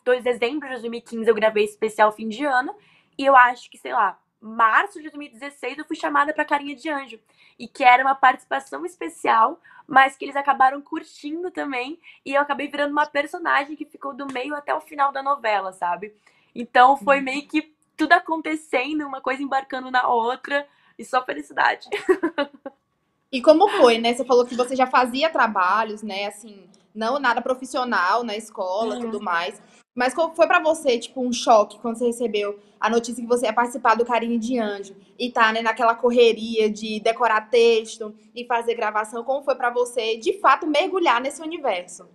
2 0.05 0.19
de 0.19 0.25
dezembro 0.25 0.69
de 0.69 0.75
2015, 0.75 1.29
eu 1.29 1.35
gravei 1.35 1.65
especial 1.65 2.13
fim 2.13 2.29
de 2.29 2.45
ano. 2.45 2.75
E 3.19 3.25
eu 3.25 3.37
acho 3.37 3.71
que, 3.71 3.79
sei 3.79 3.93
lá, 3.93 4.19
março 4.41 5.01
de 5.01 5.11
2016, 5.11 5.79
eu 5.79 5.85
fui 5.85 5.97
chamada 5.97 6.33
para 6.33 6.45
Carinha 6.45 6.75
de 6.75 6.89
Anjo. 6.89 7.19
E 7.59 7.69
que 7.69 7.85
era 7.85 8.03
uma 8.03 8.15
participação 8.15 8.87
especial, 8.87 9.61
mas 9.87 10.17
que 10.17 10.25
eles 10.25 10.37
acabaram 10.37 10.81
curtindo 10.81 11.51
também. 11.51 11.99
E 12.25 12.35
eu 12.35 12.41
acabei 12.41 12.69
virando 12.69 12.93
uma 12.93 13.07
personagem 13.07 13.77
que 13.77 13.85
ficou 13.85 14.15
do 14.15 14.27
meio 14.33 14.55
até 14.55 14.75
o 14.75 14.81
final 14.81 15.13
da 15.13 15.23
novela, 15.23 15.73
sabe? 15.73 16.15
Então 16.55 16.97
foi 16.97 17.19
uhum. 17.19 17.25
meio 17.25 17.47
que 17.47 17.75
tudo 17.97 18.13
acontecendo, 18.13 19.07
uma 19.07 19.21
coisa 19.21 19.43
embarcando 19.43 19.91
na 19.91 20.09
outra. 20.09 20.67
E 20.99 21.05
só 21.05 21.25
felicidade. 21.25 21.89
E 23.33 23.41
como 23.41 23.69
foi, 23.69 23.99
né? 23.99 24.13
Você 24.13 24.25
falou 24.25 24.45
que 24.45 24.57
você 24.57 24.75
já 24.75 24.87
fazia 24.87 25.31
trabalhos, 25.31 26.03
né? 26.03 26.27
Assim, 26.27 26.69
não 26.95 27.19
nada 27.19 27.41
profissional 27.41 28.25
na 28.25 28.37
escola, 28.37 28.97
uhum. 28.97 29.03
tudo 29.03 29.21
mais. 29.21 29.63
Mas 30.01 30.15
como 30.15 30.35
foi 30.35 30.47
para 30.47 30.61
você, 30.61 30.99
tipo, 30.99 31.21
um 31.21 31.31
choque 31.31 31.79
quando 31.79 31.99
você 31.99 32.07
recebeu 32.07 32.59
a 32.81 32.89
notícia 32.89 33.23
que 33.23 33.29
você 33.29 33.45
ia 33.45 33.53
participar 33.53 33.95
do 33.97 34.07
Carinho 34.07 34.39
de 34.39 34.59
Anjo 34.59 34.97
e 35.19 35.31
tá, 35.31 35.53
né, 35.53 35.61
naquela 35.61 35.95
correria 35.95 36.71
de 36.71 36.99
decorar 37.01 37.51
texto 37.51 38.17
e 38.35 38.47
fazer 38.47 38.77
gravação? 38.77 39.23
Como 39.23 39.45
foi 39.45 39.55
para 39.57 39.69
você, 39.69 40.17
de 40.17 40.41
fato, 40.41 40.67
mergulhar 40.67 41.21
nesse 41.21 41.43
universo? 41.43 42.09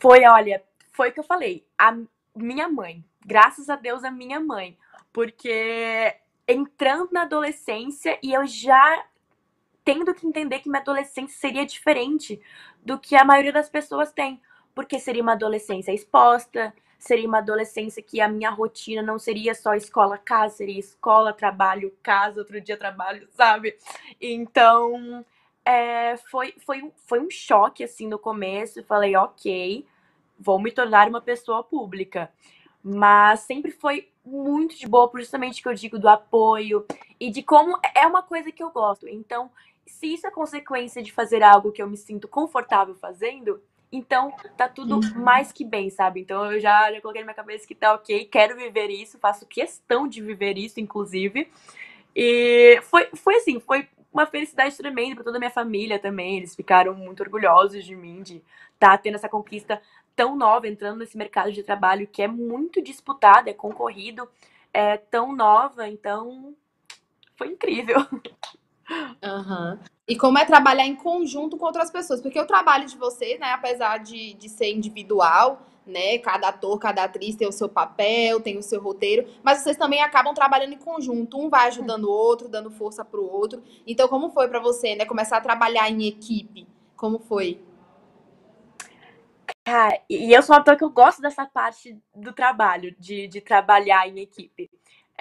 Foi, 0.00 0.24
olha, 0.24 0.64
foi 0.90 1.10
o 1.10 1.12
que 1.12 1.20
eu 1.20 1.24
falei. 1.24 1.66
A 1.76 1.94
minha 2.34 2.66
mãe. 2.66 3.04
Graças 3.22 3.68
a 3.68 3.76
Deus, 3.76 4.02
a 4.02 4.10
minha 4.10 4.40
mãe. 4.40 4.78
Porque 5.12 6.16
entrando 6.48 7.10
na 7.12 7.24
adolescência 7.24 8.18
e 8.22 8.32
eu 8.32 8.46
já 8.46 9.04
tendo 9.84 10.14
que 10.14 10.26
entender 10.26 10.60
que 10.60 10.70
minha 10.70 10.80
adolescência 10.80 11.38
seria 11.38 11.66
diferente 11.66 12.40
do 12.82 12.98
que 12.98 13.14
a 13.14 13.22
maioria 13.22 13.52
das 13.52 13.68
pessoas 13.68 14.10
tem. 14.10 14.40
Porque 14.74 14.98
seria 14.98 15.22
uma 15.22 15.32
adolescência 15.32 15.92
exposta, 15.92 16.72
seria 16.98 17.26
uma 17.26 17.38
adolescência 17.38 18.02
que 18.02 18.20
a 18.20 18.28
minha 18.28 18.50
rotina 18.50 19.02
não 19.02 19.18
seria 19.18 19.54
só 19.54 19.74
escola, 19.74 20.18
casa, 20.18 20.56
seria 20.56 20.78
escola, 20.78 21.32
trabalho, 21.32 21.96
casa, 22.02 22.40
outro 22.40 22.60
dia 22.60 22.76
trabalho, 22.76 23.26
sabe? 23.32 23.76
Então, 24.20 25.24
é, 25.64 26.16
foi, 26.30 26.54
foi, 26.64 26.92
foi 27.06 27.20
um 27.20 27.30
choque, 27.30 27.82
assim, 27.82 28.06
no 28.06 28.18
começo. 28.18 28.80
Eu 28.80 28.84
falei, 28.84 29.16
ok, 29.16 29.86
vou 30.38 30.60
me 30.60 30.70
tornar 30.70 31.08
uma 31.08 31.20
pessoa 31.20 31.64
pública. 31.64 32.30
Mas 32.82 33.40
sempre 33.40 33.70
foi 33.70 34.08
muito 34.24 34.76
de 34.76 34.86
boa, 34.86 35.10
justamente 35.16 35.62
que 35.62 35.68
eu 35.68 35.74
digo 35.74 35.98
do 35.98 36.08
apoio 36.08 36.86
e 37.18 37.30
de 37.30 37.42
como 37.42 37.78
é 37.94 38.06
uma 38.06 38.22
coisa 38.22 38.50
que 38.52 38.62
eu 38.62 38.70
gosto. 38.70 39.08
Então, 39.08 39.50
se 39.86 40.14
isso 40.14 40.26
é 40.26 40.30
consequência 40.30 41.02
de 41.02 41.12
fazer 41.12 41.42
algo 41.42 41.72
que 41.72 41.82
eu 41.82 41.88
me 41.88 41.96
sinto 41.96 42.28
confortável 42.28 42.94
fazendo, 42.94 43.62
Então, 43.92 44.32
tá 44.56 44.68
tudo 44.68 44.96
uhum. 44.96 45.24
mais 45.24 45.50
que 45.50 45.64
bem, 45.64 45.90
sabe? 45.90 46.20
Então, 46.20 46.52
eu 46.52 46.60
já, 46.60 46.92
já 46.92 47.00
coloquei 47.00 47.22
na 47.22 47.26
minha 47.26 47.34
cabeça 47.34 47.66
que 47.66 47.74
tá 47.74 47.92
ok, 47.94 48.24
quero 48.26 48.56
viver 48.56 48.88
isso, 48.88 49.18
faço 49.18 49.46
questão 49.46 50.06
de 50.06 50.22
viver 50.22 50.56
isso, 50.56 50.78
inclusive. 50.78 51.50
E 52.14 52.80
foi, 52.82 53.08
foi 53.14 53.36
assim, 53.36 53.58
foi 53.58 53.88
uma 54.12 54.26
felicidade 54.26 54.76
tremenda 54.76 55.16
para 55.16 55.24
toda 55.24 55.38
a 55.38 55.40
minha 55.40 55.50
família 55.50 55.98
também. 55.98 56.36
Eles 56.36 56.54
ficaram 56.54 56.94
muito 56.94 57.20
orgulhosos 57.20 57.84
de 57.84 57.96
mim, 57.96 58.22
de 58.22 58.36
estar 58.74 58.90
tá 58.90 58.98
tendo 58.98 59.16
essa 59.16 59.28
conquista 59.28 59.82
tão 60.14 60.36
nova, 60.36 60.68
entrando 60.68 60.98
nesse 60.98 61.16
mercado 61.16 61.50
de 61.52 61.62
trabalho 61.62 62.06
que 62.06 62.22
é 62.22 62.28
muito 62.28 62.80
disputado, 62.82 63.48
é 63.48 63.54
concorrido, 63.54 64.28
é 64.72 64.96
tão 64.98 65.34
nova. 65.34 65.88
Então, 65.88 66.54
foi 67.36 67.48
incrível. 67.48 67.96
Uhum. 69.22 69.78
E 70.08 70.16
como 70.16 70.38
é 70.38 70.44
trabalhar 70.44 70.86
em 70.86 70.96
conjunto 70.96 71.56
com 71.56 71.66
outras 71.66 71.90
pessoas? 71.90 72.20
Porque 72.20 72.40
o 72.40 72.46
trabalho 72.46 72.86
de 72.86 72.96
vocês, 72.96 73.38
né, 73.38 73.52
apesar 73.52 73.98
de, 73.98 74.34
de 74.34 74.48
ser 74.48 74.72
individual, 74.72 75.66
né, 75.86 76.18
cada 76.18 76.48
ator, 76.48 76.78
cada 76.78 77.04
atriz 77.04 77.36
tem 77.36 77.46
o 77.46 77.52
seu 77.52 77.68
papel, 77.68 78.40
tem 78.40 78.58
o 78.58 78.62
seu 78.62 78.80
roteiro, 78.80 79.28
mas 79.42 79.58
vocês 79.58 79.76
também 79.76 80.02
acabam 80.02 80.34
trabalhando 80.34 80.72
em 80.72 80.78
conjunto, 80.78 81.38
um 81.38 81.48
vai 81.48 81.68
ajudando 81.68 82.04
o 82.04 82.10
outro, 82.10 82.48
dando 82.48 82.70
força 82.70 83.04
pro 83.04 83.24
outro. 83.24 83.62
Então, 83.86 84.08
como 84.08 84.30
foi 84.30 84.48
para 84.48 84.58
você, 84.58 84.94
né, 84.96 85.04
começar 85.04 85.36
a 85.36 85.40
trabalhar 85.40 85.88
em 85.88 86.06
equipe? 86.06 86.66
Como 86.96 87.18
foi? 87.18 87.62
Cara, 89.64 90.00
e 90.08 90.32
eu 90.32 90.42
sou 90.42 90.56
uma 90.56 90.62
pessoa 90.62 90.76
que 90.76 90.84
eu 90.84 90.90
gosto 90.90 91.22
dessa 91.22 91.46
parte 91.46 91.96
do 92.14 92.32
trabalho, 92.32 92.94
de, 92.98 93.28
de 93.28 93.40
trabalhar 93.40 94.08
em 94.08 94.18
equipe. 94.20 94.70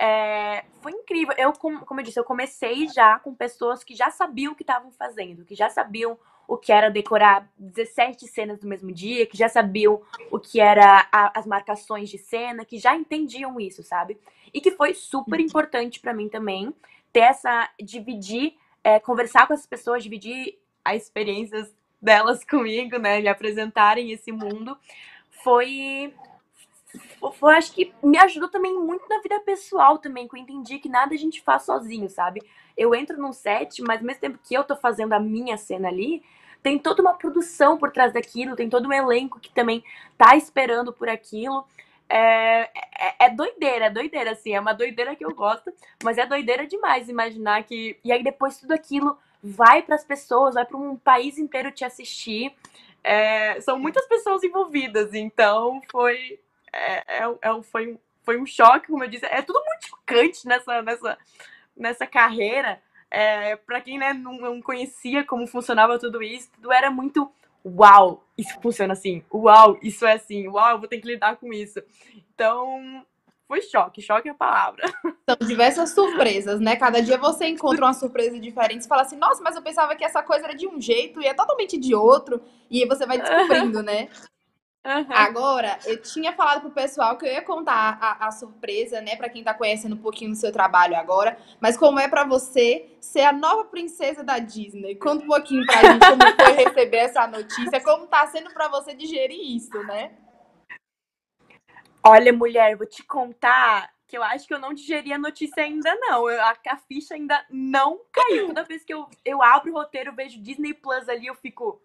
É, 0.01 0.63
foi 0.81 0.93
incrível. 0.93 1.35
Eu, 1.37 1.51
como, 1.51 1.85
eu 1.85 2.03
disse, 2.03 2.17
eu 2.17 2.23
comecei 2.23 2.87
já 2.87 3.19
com 3.19 3.35
pessoas 3.35 3.83
que 3.83 3.93
já 3.93 4.09
sabiam 4.09 4.53
o 4.53 4.55
que 4.55 4.63
estavam 4.63 4.91
fazendo, 4.91 5.43
que 5.43 5.53
já 5.53 5.69
sabiam 5.69 6.17
o 6.47 6.55
que 6.55 6.71
era 6.71 6.89
decorar 6.89 7.51
17 7.57 8.25
cenas 8.25 8.61
no 8.61 8.69
mesmo 8.69 8.93
dia, 8.93 9.25
que 9.25 9.37
já 9.37 9.49
sabiam 9.49 10.01
o 10.31 10.39
que 10.39 10.61
era 10.61 11.05
a, 11.11 11.37
as 11.37 11.45
marcações 11.45 12.09
de 12.09 12.17
cena, 12.17 12.63
que 12.63 12.79
já 12.79 12.95
entendiam 12.95 13.59
isso, 13.59 13.83
sabe? 13.83 14.17
E 14.53 14.61
que 14.61 14.71
foi 14.71 14.93
super 14.93 15.37
uhum. 15.37 15.45
importante 15.45 15.99
para 15.99 16.13
mim 16.13 16.29
também 16.29 16.73
ter 17.11 17.19
essa 17.19 17.69
dividir, 17.77 18.55
é, 18.81 19.01
conversar 19.01 19.47
com 19.47 19.53
essas 19.53 19.67
pessoas, 19.67 20.01
dividir 20.01 20.57
as 20.83 21.03
experiências 21.03 21.75
delas 22.01 22.41
comigo, 22.49 22.97
né, 22.97 23.19
me 23.19 23.27
apresentarem 23.27 24.11
esse 24.11 24.31
mundo, 24.31 24.77
foi 25.43 26.13
foi, 27.33 27.55
acho 27.55 27.73
que 27.73 27.93
me 28.01 28.17
ajudou 28.17 28.49
também 28.49 28.73
muito 28.73 29.07
na 29.07 29.19
vida 29.21 29.39
pessoal 29.41 29.97
também, 29.97 30.27
que 30.27 30.35
eu 30.35 30.41
entendi 30.41 30.79
que 30.79 30.89
nada 30.89 31.13
a 31.13 31.17
gente 31.17 31.41
faz 31.41 31.63
sozinho, 31.63 32.09
sabe? 32.09 32.41
Eu 32.75 32.95
entro 32.95 33.21
num 33.21 33.33
set, 33.33 33.81
mas 33.81 33.99
ao 33.99 34.05
mesmo 34.05 34.21
tempo 34.21 34.39
que 34.43 34.53
eu 34.53 34.63
tô 34.63 34.75
fazendo 34.75 35.13
a 35.13 35.19
minha 35.19 35.57
cena 35.57 35.87
ali, 35.87 36.23
tem 36.63 36.77
toda 36.77 37.01
uma 37.01 37.13
produção 37.13 37.77
por 37.77 37.91
trás 37.91 38.13
daquilo, 38.13 38.55
tem 38.55 38.69
todo 38.69 38.87
um 38.87 38.93
elenco 38.93 39.39
que 39.39 39.53
também 39.53 39.83
tá 40.17 40.35
esperando 40.35 40.91
por 40.91 41.09
aquilo. 41.09 41.65
É, 42.09 42.69
é, 42.99 43.25
é, 43.25 43.29
doideira, 43.29 43.85
é 43.85 43.89
doideira, 43.89 44.31
assim, 44.31 44.53
é 44.53 44.59
uma 44.59 44.73
doideira 44.73 45.15
que 45.15 45.23
eu 45.23 45.33
gosto, 45.33 45.71
mas 46.03 46.17
é 46.17 46.25
doideira 46.25 46.65
demais 46.65 47.07
imaginar 47.07 47.63
que. 47.63 47.97
E 48.03 48.11
aí 48.11 48.23
depois 48.23 48.57
tudo 48.57 48.71
aquilo 48.71 49.17
vai 49.43 49.81
para 49.81 49.95
as 49.95 50.03
pessoas, 50.03 50.55
vai 50.55 50.65
para 50.65 50.77
um 50.77 50.97
país 50.97 51.37
inteiro 51.37 51.71
te 51.71 51.85
assistir. 51.85 52.53
É, 53.03 53.61
são 53.61 53.79
muitas 53.79 54.05
pessoas 54.07 54.43
envolvidas, 54.43 55.13
então 55.13 55.81
foi 55.91 56.39
é, 56.73 57.23
é, 57.23 57.37
é, 57.41 57.61
foi, 57.63 57.97
foi 58.23 58.39
um 58.39 58.45
choque, 58.45 58.87
como 58.87 59.03
eu 59.03 59.09
disse. 59.09 59.25
É 59.25 59.41
tudo 59.41 59.61
muito 59.65 59.87
chocante 59.87 60.47
nessa, 60.47 60.81
nessa, 60.81 61.17
nessa 61.75 62.07
carreira. 62.07 62.81
É, 63.11 63.55
para 63.55 63.81
quem 63.81 63.97
né, 63.97 64.13
não, 64.13 64.37
não, 64.37 64.61
conhecia 64.61 65.23
como 65.23 65.47
funcionava 65.47 65.97
tudo 65.97 66.21
isso, 66.21 66.49
tudo 66.53 66.71
era 66.71 66.91
muito 66.91 67.31
uau, 67.65 68.23
isso 68.37 68.59
funciona 68.61 68.93
assim, 68.93 69.23
uau, 69.33 69.77
isso 69.81 70.05
é 70.05 70.13
assim, 70.13 70.47
uau, 70.47 70.71
eu 70.71 70.79
vou 70.79 70.87
ter 70.87 70.99
que 70.99 71.07
lidar 71.07 71.35
com 71.37 71.51
isso. 71.51 71.81
Então, 72.33 73.03
foi 73.47 73.61
choque, 73.61 73.99
choque 73.99 74.29
é 74.29 74.31
a 74.31 74.35
palavra. 74.35 74.83
São 75.27 75.47
diversas 75.47 75.89
surpresas, 75.95 76.59
né? 76.59 76.75
Cada 76.75 77.01
dia 77.01 77.17
você 77.17 77.47
encontra 77.47 77.85
uma 77.85 77.93
surpresa 77.93 78.39
diferente 78.39 78.83
e 78.83 78.87
fala 78.87 79.01
assim, 79.01 79.17
nossa, 79.17 79.41
mas 79.41 79.55
eu 79.55 79.61
pensava 79.63 79.95
que 79.95 80.05
essa 80.05 80.21
coisa 80.21 80.45
era 80.45 80.55
de 80.55 80.67
um 80.67 80.79
jeito 80.79 81.19
e 81.19 81.25
é 81.25 81.33
totalmente 81.33 81.75
de 81.77 81.95
outro, 81.95 82.41
e 82.69 82.83
aí 82.83 82.87
você 82.87 83.07
vai 83.07 83.17
descobrindo, 83.17 83.81
né? 83.81 84.07
Uhum. 84.85 85.05
Agora, 85.09 85.77
eu 85.85 86.01
tinha 86.01 86.31
falado 86.31 86.61
pro 86.61 86.71
pessoal 86.71 87.17
que 87.17 87.25
eu 87.25 87.31
ia 87.31 87.41
contar 87.41 87.97
a, 88.01 88.27
a 88.27 88.31
surpresa, 88.31 89.01
né, 89.01 89.15
para 89.17 89.29
quem 89.29 89.43
tá 89.43 89.53
conhecendo 89.53 89.95
um 89.95 90.01
pouquinho 90.01 90.31
do 90.31 90.37
seu 90.37 90.53
trabalho 90.53 90.95
agora, 90.95 91.37
mas 91.59 91.77
como 91.77 91.99
é 91.99 92.07
para 92.07 92.23
você 92.23 92.89
ser 93.01 93.21
a 93.21 93.33
nova 93.33 93.65
princesa 93.65 94.23
da 94.23 94.39
Disney? 94.39 94.95
Conta 94.95 95.25
um 95.25 95.27
pouquinho 95.27 95.65
pra 95.65 95.81
gente 95.81 96.05
como 96.07 96.21
foi 96.41 96.53
receber 96.53 96.97
essa 96.97 97.27
notícia, 97.27 97.83
como 97.83 98.07
tá 98.07 98.25
sendo 98.27 98.51
para 98.53 98.69
você 98.69 98.93
digerir 98.93 99.55
isso, 99.55 99.77
né? 99.83 100.13
Olha, 102.01 102.31
mulher, 102.31 102.77
vou 102.77 102.87
te 102.87 103.03
contar 103.03 103.91
que 104.07 104.17
eu 104.17 104.23
acho 104.23 104.47
que 104.47 104.53
eu 104.53 104.59
não 104.59 104.73
digeri 104.73 105.13
a 105.13 105.19
notícia 105.19 105.63
ainda 105.63 105.93
não. 105.95 106.27
Eu, 106.29 106.41
a, 106.41 106.55
a 106.67 106.77
ficha 106.77 107.13
ainda 107.13 107.45
não 107.49 107.99
caiu. 108.11 108.47
Toda 108.47 108.63
vez 108.63 108.83
que 108.83 108.93
eu, 108.93 109.07
eu 109.23 109.43
abro 109.43 109.71
o 109.71 109.75
roteiro, 109.75 110.15
vejo 110.15 110.41
Disney 110.41 110.73
Plus 110.73 111.07
ali, 111.07 111.27
eu 111.27 111.35
fico 111.35 111.79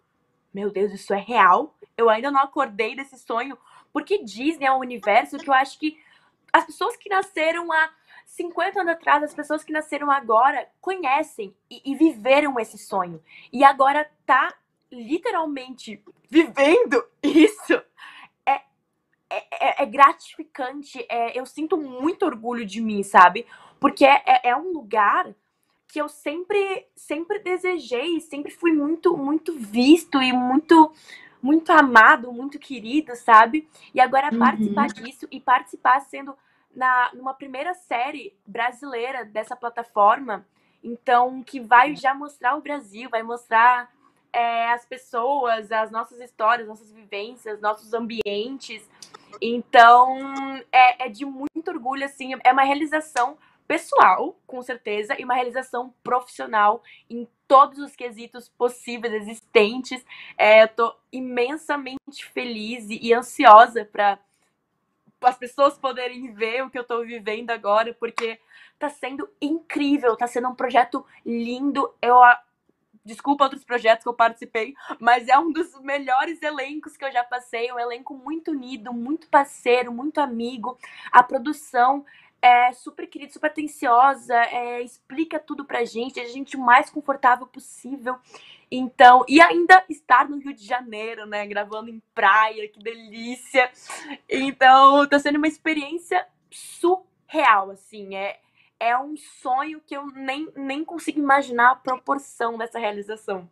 meu 0.55 0.71
Deus, 0.71 0.93
isso 0.93 1.13
é 1.13 1.19
real? 1.19 1.75
Eu 1.97 2.09
ainda 2.09 2.31
não 2.31 2.39
acordei 2.39 2.95
desse 2.95 3.19
sonho. 3.19 3.57
Porque 3.91 4.23
Disney 4.23 4.65
é 4.65 4.71
um 4.71 4.79
universo 4.79 5.37
que 5.37 5.49
eu 5.49 5.53
acho 5.53 5.77
que 5.77 5.99
as 6.51 6.63
pessoas 6.63 6.95
que 6.95 7.09
nasceram 7.09 7.69
há 7.73 7.89
50 8.25 8.79
anos 8.79 8.93
atrás, 8.93 9.21
as 9.21 9.33
pessoas 9.33 9.65
que 9.65 9.73
nasceram 9.73 10.09
agora, 10.09 10.65
conhecem 10.79 11.53
e, 11.69 11.81
e 11.91 11.93
viveram 11.93 12.57
esse 12.57 12.77
sonho. 12.77 13.21
E 13.51 13.65
agora 13.65 14.09
tá 14.25 14.53
literalmente 14.89 16.01
vivendo 16.29 17.05
isso. 17.21 17.73
É, 18.45 18.61
é, 19.29 19.37
é, 19.59 19.83
é 19.83 19.85
gratificante. 19.85 21.05
É, 21.09 21.37
eu 21.37 21.45
sinto 21.45 21.77
muito 21.77 22.25
orgulho 22.25 22.65
de 22.65 22.81
mim, 22.81 23.03
sabe? 23.03 23.45
Porque 23.77 24.05
é, 24.05 24.23
é, 24.25 24.49
é 24.51 24.55
um 24.55 24.71
lugar 24.71 25.35
que 25.87 26.01
eu 26.01 26.09
sempre 26.09 26.87
sempre 26.95 27.39
desejei, 27.39 28.19
sempre 28.19 28.51
fui 28.51 28.71
muito 28.71 29.15
muito 29.17 29.53
visto 29.53 30.21
e 30.21 30.31
muito 30.31 30.91
muito 31.41 31.71
amado, 31.71 32.33
muito 32.33 32.57
querido, 32.57 33.15
sabe? 33.15 33.69
E 33.93 34.01
agora 34.01 34.33
uhum. 34.33 34.39
participar 34.39 34.87
disso 34.87 35.27
e 35.29 35.39
participar 35.39 35.99
sendo 36.01 36.35
na 36.75 37.11
numa 37.13 37.33
primeira 37.33 37.73
série 37.73 38.35
brasileira 38.45 39.23
dessa 39.23 39.55
plataforma, 39.55 40.45
então 40.83 41.43
que 41.43 41.59
vai 41.59 41.95
já 41.95 42.13
mostrar 42.13 42.55
o 42.55 42.61
Brasil, 42.61 43.09
vai 43.09 43.23
mostrar 43.23 43.91
é, 44.33 44.71
as 44.73 44.85
pessoas, 44.85 45.71
as 45.71 45.91
nossas 45.91 46.19
histórias, 46.19 46.67
nossas 46.67 46.91
vivências, 46.91 47.61
nossos 47.61 47.93
ambientes. 47.93 48.87
Então 49.41 50.17
é, 50.71 51.05
é 51.05 51.09
de 51.09 51.25
muito 51.25 51.67
orgulho, 51.67 52.05
assim, 52.05 52.33
é 52.43 52.51
uma 52.51 52.63
realização 52.63 53.37
pessoal, 53.67 54.39
com 54.45 54.61
certeza, 54.61 55.19
e 55.19 55.23
uma 55.23 55.35
realização 55.35 55.93
profissional 56.03 56.83
em 57.09 57.27
todos 57.47 57.79
os 57.79 57.95
quesitos 57.95 58.49
possíveis, 58.49 59.13
existentes. 59.13 60.03
É, 60.37 60.63
eu 60.63 60.67
tô 60.67 60.95
imensamente 61.11 62.25
feliz 62.33 62.87
e, 62.89 63.13
ansiosa 63.13 63.85
para 63.85 64.19
as 65.21 65.37
pessoas 65.37 65.77
poderem 65.77 66.33
ver 66.33 66.63
o 66.63 66.69
que 66.69 66.77
eu 66.77 66.83
tô 66.83 67.03
vivendo 67.03 67.51
agora, 67.51 67.93
porque 67.93 68.39
tá 68.77 68.89
sendo 68.89 69.29
incrível, 69.41 70.15
tá 70.15 70.27
sendo 70.27 70.49
um 70.49 70.55
projeto 70.55 71.05
lindo. 71.25 71.93
Eu 72.01 72.19
desculpa 73.03 73.43
outros 73.43 73.63
projetos 73.63 74.03
que 74.03 74.09
eu 74.09 74.13
participei, 74.13 74.73
mas 74.99 75.27
é 75.27 75.37
um 75.37 75.51
dos 75.51 75.79
melhores 75.81 76.41
elencos 76.41 76.97
que 76.97 77.05
eu 77.05 77.11
já 77.11 77.23
passei, 77.23 77.71
um 77.71 77.79
elenco 77.79 78.15
muito 78.15 78.51
unido, 78.51 78.91
muito 78.91 79.27
parceiro, 79.29 79.93
muito 79.93 80.19
amigo. 80.19 80.77
A 81.11 81.21
produção 81.21 82.03
é 82.41 82.71
super 82.73 83.07
querida, 83.07 83.33
super 83.33 83.47
atenciosa, 83.47 84.35
é, 84.35 84.81
explica 84.81 85.39
tudo 85.39 85.65
pra 85.65 85.83
gente, 85.83 86.19
a 86.19 86.27
gente 86.27 86.55
o 86.55 86.59
mais 86.59 86.89
confortável 86.89 87.47
possível. 87.47 88.17
Então, 88.69 89.23
e 89.27 89.39
ainda 89.41 89.83
estar 89.89 90.27
no 90.27 90.37
Rio 90.37 90.53
de 90.53 90.65
Janeiro, 90.65 91.25
né? 91.25 91.45
Gravando 91.45 91.89
em 91.89 92.01
praia, 92.13 92.67
que 92.67 92.79
delícia. 92.79 93.71
Então, 94.29 95.07
tá 95.07 95.19
sendo 95.19 95.37
uma 95.37 95.47
experiência 95.47 96.25
surreal, 96.49 97.71
assim. 97.71 98.15
É, 98.15 98.39
é 98.79 98.97
um 98.97 99.15
sonho 99.15 99.81
que 99.85 99.95
eu 99.95 100.07
nem, 100.07 100.49
nem 100.55 100.83
consigo 100.83 101.19
imaginar 101.19 101.71
a 101.71 101.75
proporção 101.75 102.57
dessa 102.57 102.79
realização. 102.79 103.49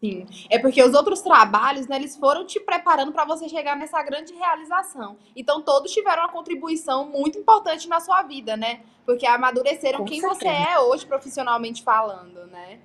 Sim, 0.00 0.26
é 0.48 0.58
porque 0.58 0.82
os 0.82 0.94
outros 0.94 1.20
trabalhos, 1.20 1.86
né, 1.86 1.96
eles 1.96 2.16
foram 2.16 2.46
te 2.46 2.58
preparando 2.58 3.12
para 3.12 3.26
você 3.26 3.48
chegar 3.50 3.76
nessa 3.76 4.02
grande 4.02 4.32
realização. 4.32 5.18
Então 5.36 5.60
todos 5.60 5.92
tiveram 5.92 6.22
uma 6.22 6.32
contribuição 6.32 7.04
muito 7.06 7.38
importante 7.38 7.86
na 7.86 8.00
sua 8.00 8.22
vida, 8.22 8.56
né? 8.56 8.80
Porque 9.04 9.26
amadureceram 9.26 9.98
com 9.98 10.04
quem 10.06 10.20
certeza. 10.20 10.40
você 10.40 10.48
é 10.48 10.80
hoje 10.80 11.04
profissionalmente 11.04 11.82
falando, 11.82 12.46
né? 12.46 12.80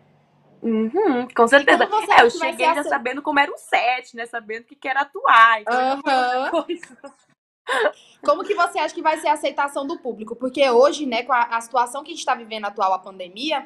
Uhum, 0.61 1.27
com 1.33 1.47
certeza. 1.47 1.87
É, 2.17 2.23
eu 2.23 2.29
cheguei 2.29 2.65
já 2.65 2.83
sabendo 2.83 3.21
como 3.21 3.39
era 3.39 3.51
um 3.51 3.57
set, 3.57 4.15
né? 4.15 4.25
Sabendo 4.25 4.65
que 4.65 4.87
era 4.87 5.01
atuar. 5.01 5.61
Então 5.61 5.95
uhum. 5.95 6.65
Como 8.23 8.43
que 8.43 8.55
você 8.55 8.79
acha 8.79 8.93
que 8.93 9.01
vai 9.01 9.17
ser 9.19 9.29
a 9.29 9.33
aceitação 9.33 9.87
do 9.87 9.97
público? 9.99 10.35
Porque 10.35 10.69
hoje, 10.69 11.05
né, 11.05 11.23
com 11.23 11.33
a, 11.33 11.43
a 11.43 11.61
situação 11.61 12.03
que 12.03 12.09
a 12.09 12.13
gente 12.13 12.19
está 12.19 12.35
vivendo 12.35 12.65
atual, 12.65 12.93
a 12.93 12.99
pandemia, 12.99 13.65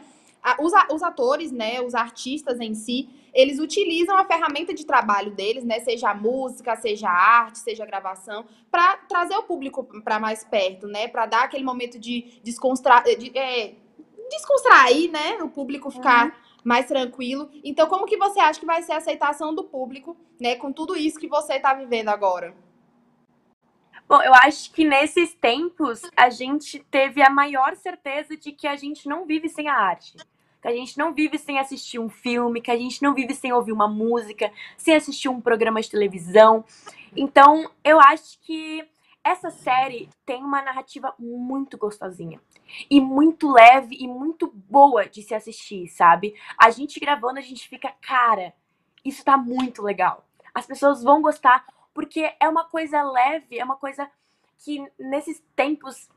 os, 0.60 0.74
os 0.92 1.04
atores, 1.04 1.52
né, 1.52 1.82
os 1.82 1.96
artistas 1.96 2.60
em 2.60 2.74
si, 2.74 3.10
eles 3.34 3.60
utilizam 3.60 4.18
a 4.18 4.26
ferramenta 4.26 4.74
de 4.74 4.86
trabalho 4.86 5.32
deles, 5.32 5.64
né, 5.64 5.80
seja 5.80 6.10
a 6.10 6.16
música, 6.16 6.76
seja 6.76 7.10
a 7.10 7.42
arte, 7.42 7.60
seja 7.60 7.84
a 7.84 7.88
gravação, 7.88 8.46
para 8.72 8.98
trazer 8.98 9.36
o 9.36 9.44
público 9.44 9.84
para 10.04 10.20
mais 10.20 10.44
perto, 10.44 10.88
né, 10.88 11.08
para 11.08 11.26
dar 11.26 11.44
aquele 11.44 11.64
momento 11.64 12.00
de, 12.00 12.40
desconstra 12.44 13.02
de 13.18 13.38
é, 13.38 13.74
descontrair, 14.30 15.12
né, 15.12 15.38
o 15.42 15.50
público 15.50 15.90
ficar 15.90 16.28
uhum. 16.28 16.32
mais 16.64 16.86
tranquilo. 16.88 17.50
Então, 17.64 17.88
como 17.88 18.06
que 18.06 18.18
você 18.18 18.40
acha 18.40 18.60
que 18.60 18.66
vai 18.66 18.82
ser 18.82 18.94
a 18.94 18.98
aceitação 18.98 19.54
do 19.54 19.64
público, 19.64 20.16
né, 20.40 20.56
com 20.56 20.72
tudo 20.72 20.96
isso 20.96 21.20
que 21.20 21.28
você 21.28 21.56
está 21.56 21.74
vivendo 21.74 22.10
agora? 22.10 22.56
Bom, 24.10 24.24
eu 24.24 24.34
acho 24.34 24.72
que 24.72 24.84
nesses 24.84 25.36
tempos 25.36 26.02
a 26.18 26.32
gente 26.32 26.80
teve 26.90 27.22
a 27.22 27.30
maior 27.30 27.76
certeza 27.76 28.36
de 28.36 28.52
que 28.52 28.68
a 28.68 28.76
gente 28.76 29.08
não 29.08 29.24
vive 29.24 29.48
sem 29.48 29.68
a 29.68 29.76
arte. 29.76 30.18
Que 30.62 30.68
a 30.68 30.74
gente 30.74 30.98
não 30.98 31.14
vive 31.14 31.38
sem 31.38 31.58
assistir 31.60 32.00
um 32.00 32.10
filme, 32.10 32.62
que 32.62 32.72
a 32.72 32.78
gente 32.78 33.02
não 33.02 33.14
vive 33.14 33.34
sem 33.34 33.54
ouvir 33.54 33.72
uma 33.72 33.88
música, 33.88 34.52
sem 34.78 34.96
assistir 34.96 35.30
um 35.30 35.40
programa 35.40 35.82
de 35.82 35.90
televisão. 35.90 36.66
Então, 37.16 37.70
eu 37.84 38.00
acho 38.00 38.40
que 38.42 38.88
essa 39.24 39.52
série 39.52 40.10
tem 40.26 40.44
uma 40.44 40.62
narrativa 40.62 41.14
muito 41.20 41.78
gostosinha. 41.78 42.40
E 42.90 43.02
muito 43.02 43.52
leve 43.52 43.96
e 44.00 44.08
muito 44.08 44.48
boa 44.48 45.08
de 45.08 45.22
se 45.22 45.34
assistir, 45.34 45.88
sabe? 45.88 46.36
A 46.58 46.70
gente 46.70 47.00
gravando, 47.00 47.40
a 47.40 47.44
gente 47.44 47.68
fica, 47.68 47.94
cara, 48.02 48.54
isso 49.04 49.24
tá 49.24 49.38
muito 49.38 49.82
legal. 49.82 50.26
As 50.54 50.66
pessoas 50.66 51.04
vão 51.04 51.22
gostar 51.22 51.66
porque 51.94 52.34
é 52.40 52.48
uma 52.48 52.66
coisa 52.66 53.02
leve, 53.04 53.58
é 53.60 53.64
uma 53.64 53.76
coisa 53.76 54.10
que 54.64 54.86
nesses 54.98 55.44
tempos 55.56 56.10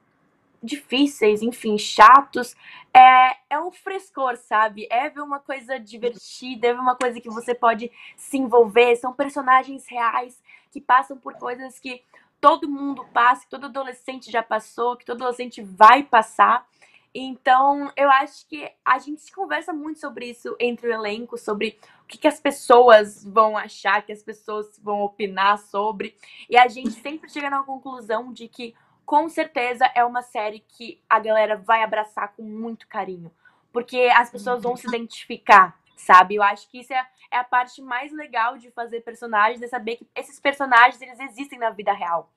difíceis, 0.62 1.42
enfim, 1.42 1.76
chatos, 1.76 2.54
é, 2.94 3.36
é 3.50 3.60
um 3.60 3.70
frescor, 3.70 4.36
sabe? 4.36 4.86
É 4.90 5.08
ver 5.08 5.20
uma 5.20 5.40
coisa 5.40 5.78
divertida, 5.78 6.68
é 6.68 6.74
ver 6.74 6.80
uma 6.80 6.96
coisa 6.96 7.20
que 7.20 7.28
você 7.28 7.54
pode 7.54 7.90
se 8.16 8.38
envolver. 8.38 8.96
São 8.96 9.12
personagens 9.12 9.86
reais 9.88 10.42
que 10.70 10.80
passam 10.80 11.16
por 11.16 11.34
coisas 11.34 11.78
que 11.78 12.02
todo 12.40 12.68
mundo 12.68 13.04
passa, 13.12 13.44
que 13.44 13.50
todo 13.50 13.66
adolescente 13.66 14.30
já 14.30 14.42
passou, 14.42 14.96
que 14.96 15.04
todo 15.04 15.22
adolescente 15.22 15.62
vai 15.62 16.02
passar. 16.02 16.66
Então, 17.14 17.92
eu 17.94 18.10
acho 18.10 18.48
que 18.48 18.70
a 18.84 18.98
gente 18.98 19.30
conversa 19.32 19.72
muito 19.72 20.00
sobre 20.00 20.30
isso 20.30 20.56
entre 20.58 20.88
o 20.88 20.92
elenco, 20.92 21.36
sobre 21.36 21.78
o 22.04 22.06
que, 22.06 22.16
que, 22.16 22.26
as 22.26 22.40
pessoas 22.40 23.22
vão 23.24 23.56
achar, 23.56 24.02
que 24.02 24.12
as 24.12 24.22
pessoas 24.22 24.80
vão 24.82 25.02
opinar 25.02 25.58
sobre. 25.58 26.16
E 26.48 26.56
a 26.56 26.66
gente 26.68 26.92
sempre 26.92 27.28
chega 27.28 27.50
na 27.50 27.62
conclusão 27.62 28.32
de 28.32 28.48
que, 28.48 28.74
com 29.12 29.28
certeza, 29.28 29.84
é 29.94 30.02
uma 30.02 30.22
série 30.22 30.60
que 30.60 30.98
a 31.06 31.18
galera 31.18 31.54
vai 31.54 31.82
abraçar 31.82 32.32
com 32.32 32.42
muito 32.42 32.88
carinho. 32.88 33.30
Porque 33.70 34.10
as 34.16 34.30
pessoas 34.30 34.62
vão 34.62 34.74
se 34.74 34.88
identificar, 34.88 35.78
sabe? 35.94 36.36
Eu 36.36 36.42
acho 36.42 36.66
que 36.70 36.80
isso 36.80 36.94
é, 36.94 37.06
é 37.30 37.36
a 37.36 37.44
parte 37.44 37.82
mais 37.82 38.10
legal 38.10 38.56
de 38.56 38.70
fazer 38.70 39.02
personagens, 39.02 39.60
é 39.60 39.68
saber 39.68 39.96
que 39.96 40.08
esses 40.14 40.40
personagens, 40.40 40.98
eles 41.02 41.20
existem 41.20 41.58
na 41.58 41.68
vida 41.68 41.92
real 41.92 42.32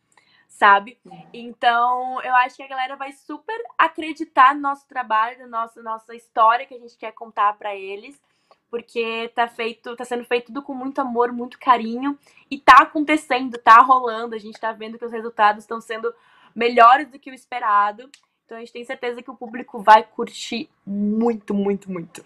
sabe? 0.49 0.99
Então, 1.33 2.21
eu 2.21 2.35
acho 2.35 2.57
que 2.57 2.63
a 2.63 2.67
galera 2.67 2.97
vai 2.97 3.13
super 3.13 3.57
acreditar 3.77 4.53
no 4.53 4.61
nosso 4.61 4.85
trabalho, 4.85 5.39
na 5.39 5.47
nossa, 5.47 5.81
nossa 5.81 6.13
história 6.13 6.65
que 6.65 6.75
a 6.75 6.79
gente 6.79 6.97
quer 6.97 7.13
contar 7.13 7.53
para 7.53 7.73
eles, 7.73 8.21
porque 8.69 9.29
tá 9.33 9.47
feito, 9.47 9.95
tá 9.95 10.03
sendo 10.03 10.25
feito 10.25 10.47
tudo 10.47 10.61
com 10.61 10.73
muito 10.73 10.99
amor, 10.99 11.31
muito 11.31 11.57
carinho 11.57 12.17
e 12.51 12.59
tá 12.59 12.83
acontecendo, 12.83 13.57
tá 13.57 13.77
rolando, 13.81 14.35
a 14.35 14.37
gente 14.37 14.59
tá 14.59 14.71
vendo 14.71 14.99
que 14.99 15.05
os 15.05 15.11
resultados 15.11 15.63
estão 15.63 15.81
sendo 15.81 16.13
melhores 16.55 17.09
do 17.09 17.19
que 17.19 17.29
o 17.29 17.33
esperado. 17.33 18.09
Então 18.45 18.57
a 18.57 18.59
gente 18.59 18.73
tem 18.73 18.85
certeza 18.85 19.21
que 19.21 19.29
o 19.29 19.35
público 19.35 19.81
vai 19.81 20.03
curtir 20.03 20.69
muito, 20.85 21.53
muito, 21.53 21.91
muito. 21.91 22.23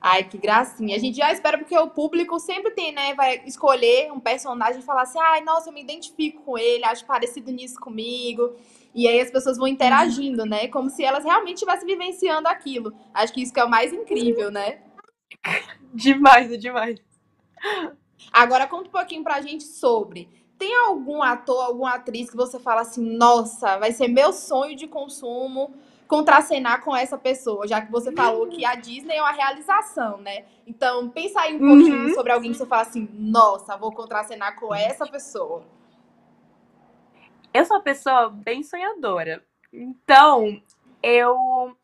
Ai, 0.00 0.22
que 0.22 0.36
gracinha. 0.36 0.96
A 0.96 0.98
gente 0.98 1.16
já 1.16 1.32
espera 1.32 1.56
porque 1.56 1.76
o 1.78 1.88
público 1.88 2.38
sempre 2.38 2.72
tem, 2.72 2.92
né? 2.92 3.14
Vai 3.14 3.42
escolher 3.46 4.12
um 4.12 4.20
personagem 4.20 4.80
e 4.80 4.84
falar 4.84 5.02
assim: 5.02 5.18
ai, 5.18 5.40
nossa, 5.40 5.70
eu 5.70 5.72
me 5.72 5.82
identifico 5.82 6.42
com 6.42 6.58
ele, 6.58 6.84
acho 6.84 7.06
parecido 7.06 7.50
nisso 7.50 7.80
comigo. 7.80 8.54
E 8.94 9.08
aí 9.08 9.18
as 9.18 9.30
pessoas 9.30 9.56
vão 9.56 9.66
interagindo, 9.66 10.44
né? 10.44 10.68
Como 10.68 10.90
se 10.90 11.02
elas 11.02 11.24
realmente 11.24 11.54
estivessem 11.54 11.86
vivenciando 11.86 12.46
aquilo. 12.48 12.94
Acho 13.14 13.32
que 13.32 13.42
isso 13.42 13.52
que 13.52 13.58
é 13.58 13.64
o 13.64 13.70
mais 13.70 13.94
incrível, 13.94 14.50
né? 14.50 14.82
demais, 15.92 16.56
demais. 16.58 17.00
Agora 18.30 18.66
conta 18.66 18.88
um 18.88 18.92
pouquinho 18.92 19.24
pra 19.24 19.40
gente 19.40 19.64
sobre. 19.64 20.28
Tem 20.58 20.74
algum 20.86 21.22
ator, 21.22 21.64
alguma 21.64 21.94
atriz 21.94 22.30
que 22.30 22.36
você 22.36 22.58
fala 22.58 22.82
assim, 22.82 23.16
nossa, 23.16 23.78
vai 23.78 23.92
ser 23.92 24.08
meu 24.08 24.32
sonho 24.32 24.76
de 24.76 24.86
consumo 24.86 25.74
contracenar 26.06 26.82
com 26.84 26.94
essa 26.94 27.16
pessoa, 27.16 27.66
já 27.66 27.80
que 27.80 27.90
você 27.90 28.12
falou 28.12 28.46
que 28.46 28.64
a 28.64 28.74
Disney 28.74 29.16
é 29.16 29.22
uma 29.22 29.32
realização, 29.32 30.18
né? 30.18 30.44
Então, 30.66 31.08
pensa 31.08 31.40
aí 31.40 31.56
um 31.56 31.58
pouquinho 31.58 32.08
uhum. 32.08 32.14
sobre 32.14 32.30
alguém 32.30 32.52
que 32.52 32.58
você 32.58 32.66
fala 32.66 32.82
assim, 32.82 33.08
nossa, 33.12 33.76
vou 33.76 33.90
contracenar 33.90 34.58
com 34.58 34.74
essa 34.74 35.06
pessoa. 35.06 35.64
Eu 37.52 37.64
sou 37.64 37.76
uma 37.76 37.82
pessoa 37.82 38.28
bem 38.28 38.62
sonhadora. 38.62 39.44
Então, 39.72 40.60
eu 41.02 41.76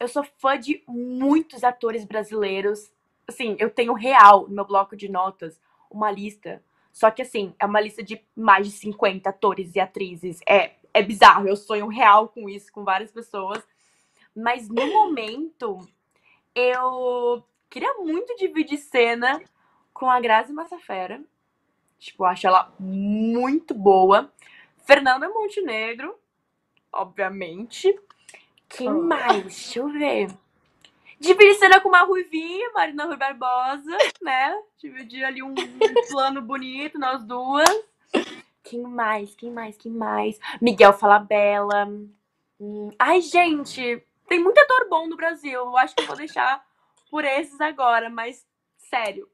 eu 0.00 0.06
sou 0.06 0.24
fã 0.38 0.58
de 0.58 0.82
muitos 0.86 1.64
atores 1.64 2.04
brasileiros. 2.04 2.92
Assim, 3.26 3.56
eu 3.58 3.68
tenho 3.68 3.92
real 3.92 4.46
no 4.48 4.54
meu 4.54 4.64
bloco 4.64 4.96
de 4.96 5.08
notas 5.08 5.60
uma 5.90 6.10
lista. 6.10 6.62
Só 6.92 7.10
que 7.10 7.22
assim, 7.22 7.54
é 7.58 7.66
uma 7.66 7.80
lista 7.80 8.02
de 8.02 8.20
mais 8.34 8.66
de 8.66 8.72
50 8.72 9.28
atores 9.30 9.74
e 9.76 9.80
atrizes. 9.80 10.40
É 10.46 10.78
é 10.92 11.02
bizarro, 11.02 11.46
eu 11.46 11.56
sonho 11.56 11.86
real 11.86 12.28
com 12.28 12.48
isso, 12.48 12.72
com 12.72 12.84
várias 12.84 13.10
pessoas. 13.10 13.66
Mas 14.34 14.68
no 14.68 14.86
momento, 14.86 15.78
eu 16.54 17.44
queria 17.68 17.94
muito 17.94 18.34
dividir 18.36 18.78
cena 18.78 19.40
com 19.92 20.10
a 20.10 20.20
Grazi 20.20 20.52
Massafera. 20.52 21.22
Tipo, 21.98 22.24
acho 22.24 22.46
ela 22.46 22.72
muito 22.78 23.74
boa. 23.74 24.32
Fernanda 24.78 25.28
Montenegro, 25.28 26.16
obviamente. 26.92 27.98
Quem 28.68 28.88
oh. 28.88 29.02
mais? 29.02 29.42
Deixa 29.42 29.80
eu 29.80 29.88
ver. 29.88 30.28
Dividir 31.20 31.54
cena 31.54 31.80
com 31.80 31.88
uma 31.88 32.02
ruivinha, 32.02 32.70
Marina 32.72 33.04
Rui 33.04 33.16
Barbosa, 33.16 33.96
né? 34.22 34.56
Dividir 34.78 35.24
ali 35.24 35.42
um 35.42 35.54
plano 36.08 36.40
bonito 36.40 36.98
nós 36.98 37.24
duas. 37.24 37.68
Quem 38.62 38.82
mais? 38.82 39.34
Quem 39.34 39.50
mais? 39.50 39.76
Quem 39.76 39.92
mais? 39.92 40.38
Miguel 40.60 40.92
Falabella. 40.92 41.86
Hum. 42.60 42.90
Ai, 42.98 43.20
gente, 43.20 44.02
tem 44.28 44.38
muito 44.38 44.58
ator 44.58 44.88
bom 44.88 45.08
no 45.08 45.16
Brasil. 45.16 45.52
Eu 45.52 45.76
acho 45.76 45.94
que 45.94 46.02
eu 46.02 46.06
vou 46.06 46.16
deixar 46.16 46.64
por 47.10 47.24
esses 47.24 47.60
agora, 47.60 48.08
mas 48.08 48.46
sério. 48.76 49.28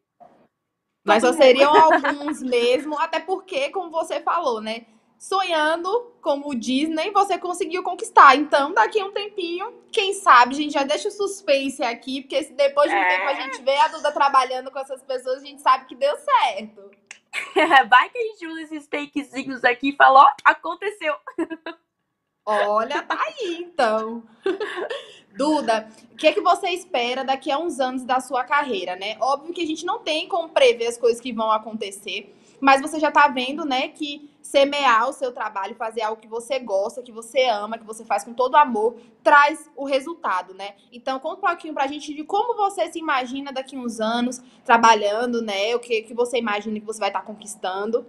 Mas 1.04 1.22
só 1.22 1.34
seriam 1.34 1.74
alguns 1.74 2.42
mesmo, 2.42 2.98
até 2.98 3.20
porque, 3.20 3.68
como 3.68 3.90
você 3.90 4.20
falou, 4.20 4.60
né? 4.62 4.86
Sonhando 5.24 6.12
como 6.20 6.50
o 6.50 6.54
Disney, 6.54 7.10
você 7.10 7.38
conseguiu 7.38 7.82
conquistar. 7.82 8.36
Então, 8.36 8.74
daqui 8.74 9.00
a 9.00 9.06
um 9.06 9.10
tempinho, 9.10 9.72
quem 9.90 10.12
sabe, 10.12 10.54
a 10.54 10.58
gente 10.58 10.74
já 10.74 10.82
deixa 10.82 11.08
o 11.08 11.10
suspense 11.10 11.82
aqui, 11.82 12.20
porque 12.20 12.42
se 12.42 12.52
depois 12.52 12.90
de 12.90 12.94
um 12.94 13.00
é... 13.00 13.08
tempo 13.08 13.28
a 13.30 13.34
gente 13.34 13.62
vê 13.62 13.74
a 13.74 13.88
Duda 13.88 14.12
trabalhando 14.12 14.70
com 14.70 14.78
essas 14.78 15.02
pessoas, 15.02 15.42
a 15.42 15.46
gente 15.46 15.62
sabe 15.62 15.86
que 15.86 15.94
deu 15.94 16.14
certo. 16.18 16.90
Vai 17.88 18.10
que 18.10 18.18
a 18.18 18.22
gente 18.22 18.46
usa 18.46 18.62
esses 18.64 18.86
takezinhos 18.86 19.64
aqui 19.64 19.88
e 19.88 19.96
fala, 19.96 20.24
ó, 20.24 20.30
aconteceu. 20.44 21.14
Olha, 22.44 23.02
tá 23.02 23.18
aí 23.18 23.62
então. 23.62 24.22
Duda, 25.34 25.88
o 26.12 26.16
que, 26.16 26.26
é 26.26 26.32
que 26.34 26.42
você 26.42 26.68
espera 26.68 27.24
daqui 27.24 27.50
a 27.50 27.56
uns 27.56 27.80
anos 27.80 28.04
da 28.04 28.20
sua 28.20 28.44
carreira, 28.44 28.94
né? 28.94 29.16
Óbvio 29.18 29.54
que 29.54 29.62
a 29.62 29.66
gente 29.66 29.86
não 29.86 30.00
tem 30.00 30.28
como 30.28 30.50
prever 30.50 30.88
as 30.88 30.98
coisas 30.98 31.18
que 31.18 31.32
vão 31.32 31.50
acontecer, 31.50 32.36
mas 32.64 32.80
você 32.80 32.98
já 32.98 33.10
tá 33.10 33.28
vendo, 33.28 33.62
né, 33.66 33.88
que 33.88 34.30
semear 34.40 35.06
o 35.06 35.12
seu 35.12 35.32
trabalho, 35.32 35.74
fazer 35.74 36.00
algo 36.00 36.18
que 36.18 36.26
você 36.26 36.58
gosta, 36.58 37.02
que 37.02 37.12
você 37.12 37.46
ama, 37.46 37.76
que 37.76 37.84
você 37.84 38.06
faz 38.06 38.24
com 38.24 38.32
todo 38.32 38.56
amor, 38.56 38.96
traz 39.22 39.70
o 39.76 39.84
resultado, 39.84 40.54
né? 40.54 40.74
Então, 40.90 41.20
conta 41.20 41.44
um 41.44 41.48
pouquinho 41.48 41.74
pra 41.74 41.86
gente 41.86 42.14
de 42.14 42.24
como 42.24 42.56
você 42.56 42.90
se 42.90 42.98
imagina 42.98 43.52
daqui 43.52 43.76
uns 43.76 44.00
anos 44.00 44.40
trabalhando, 44.64 45.42
né? 45.42 45.76
O 45.76 45.78
que, 45.78 46.00
que 46.04 46.14
você 46.14 46.38
imagina 46.38 46.80
que 46.80 46.86
você 46.86 46.98
vai 46.98 47.10
estar 47.10 47.20
tá 47.20 47.26
conquistando. 47.26 48.06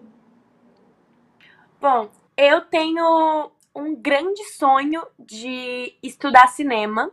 Bom, 1.82 2.10
eu 2.38 2.62
tenho 2.62 3.52
um 3.76 3.94
grande 3.94 4.42
sonho 4.54 5.06
de 5.20 5.98
estudar 6.02 6.48
cinema 6.48 7.12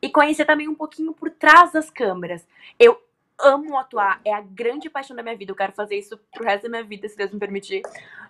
e 0.00 0.08
conhecer 0.08 0.44
também 0.44 0.68
um 0.68 0.74
pouquinho 0.74 1.12
por 1.12 1.30
trás 1.30 1.72
das 1.72 1.90
câmeras. 1.90 2.46
Eu 2.78 2.96
amo 3.38 3.76
atuar, 3.76 4.20
é 4.24 4.32
a 4.32 4.40
grande 4.40 4.88
paixão 4.88 5.14
da 5.14 5.22
minha 5.22 5.36
vida. 5.36 5.52
Eu 5.52 5.56
quero 5.56 5.72
fazer 5.72 5.96
isso 5.96 6.18
pro 6.32 6.44
resto 6.44 6.64
da 6.64 6.68
minha 6.70 6.84
vida, 6.84 7.08
se 7.08 7.16
Deus 7.16 7.32
me 7.32 7.38
permitir. 7.38 7.82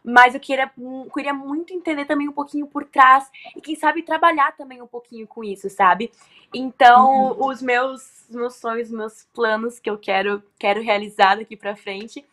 Mas 0.05 0.35
eu 0.35 0.41
queria, 0.41 0.71
queria 1.13 1.35
muito 1.35 1.73
entender 1.73 2.05
também 2.05 2.29
um 2.29 2.33
pouquinho 2.33 2.67
por 2.67 2.85
trás 2.85 3.31
e 3.55 3.61
quem 3.61 3.75
sabe 3.75 4.03
trabalhar 4.03 4.57
também 4.57 4.83
um 4.83 4.87
pouquinho 4.87 5.27
com 5.27 5.43
isso, 5.43 5.69
sabe? 5.71 6.11
Então, 6.53 7.33
uhum. 7.33 7.47
os 7.47 7.63
meus 7.63 8.17
meus 8.29 8.57
sonhos, 8.57 8.91
meus 8.91 9.25
planos 9.33 9.79
que 9.79 9.89
eu 9.89 9.97
quero 9.97 10.43
quero 10.59 10.83
realizar 10.83 11.37
daqui 11.37 11.57
para 11.57 11.77
frente 11.77 12.25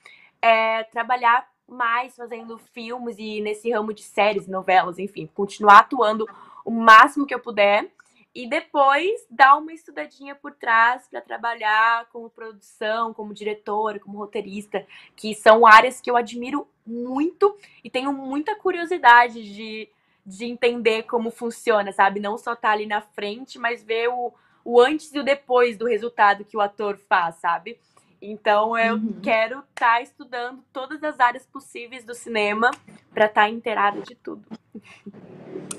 é 0.42 0.84
trabalhar 0.86 1.48
mais 1.68 2.16
fazendo 2.16 2.58
filmes 2.58 3.16
e 3.20 3.42
nesse 3.42 3.72
ramo 3.72 3.94
de 3.94 4.04
séries, 4.04 4.48
novelas, 4.48 5.00
enfim, 5.00 5.30
continuar 5.34 5.80
atuando 5.80 6.28
o 6.66 6.72
máximo 6.72 7.26
que 7.26 7.34
eu 7.34 7.40
puder 7.40 7.90
e 8.34 8.48
depois 8.48 9.26
dar 9.30 9.58
uma 9.58 9.74
estudadinha 9.74 10.34
por 10.34 10.54
trás 10.54 11.08
para 11.08 11.22
trabalhar 11.22 12.08
como 12.12 12.30
produção, 12.30 13.14
como 13.14 13.34
diretora, 13.34 14.00
como 14.00 14.18
roteirista, 14.18 14.86
que 15.16 15.36
são 15.36 15.66
áreas 15.68 16.02
que 16.02 16.10
eu 16.10 16.18
admiro 16.18 16.68
muito 16.86 17.56
e 17.84 17.90
tenho 17.90 18.12
muita 18.12 18.56
curiosidade 18.56 19.54
de, 19.54 19.88
de 20.26 20.46
entender 20.46 21.04
como 21.04 21.30
funciona, 21.30 21.92
sabe? 21.92 22.20
Não 22.20 22.38
só 22.38 22.56
tá 22.56 22.72
ali 22.72 22.88
na 22.88 23.02
frente, 23.02 23.60
mas 23.60 23.84
ver 23.84 24.10
o, 24.10 24.34
o 24.66 24.82
antes 24.82 25.14
e 25.14 25.20
o 25.20 25.24
depois 25.24 25.78
do 25.78 25.86
resultado 25.86 26.44
que 26.44 26.58
o 26.58 26.62
ator 26.62 26.98
faz, 26.98 27.36
sabe? 27.36 27.80
Então 28.26 28.78
eu 28.78 28.96
uhum. 28.96 29.20
quero 29.22 29.60
estar 29.60 29.96
tá 29.96 30.02
estudando 30.02 30.64
todas 30.72 31.04
as 31.04 31.20
áreas 31.20 31.46
possíveis 31.46 32.06
do 32.06 32.16
cinema 32.16 32.72
para 33.14 33.26
estar 33.26 33.42
tá 33.42 33.50
inteirada 33.50 34.00
de 34.02 34.16
tudo. 34.16 34.46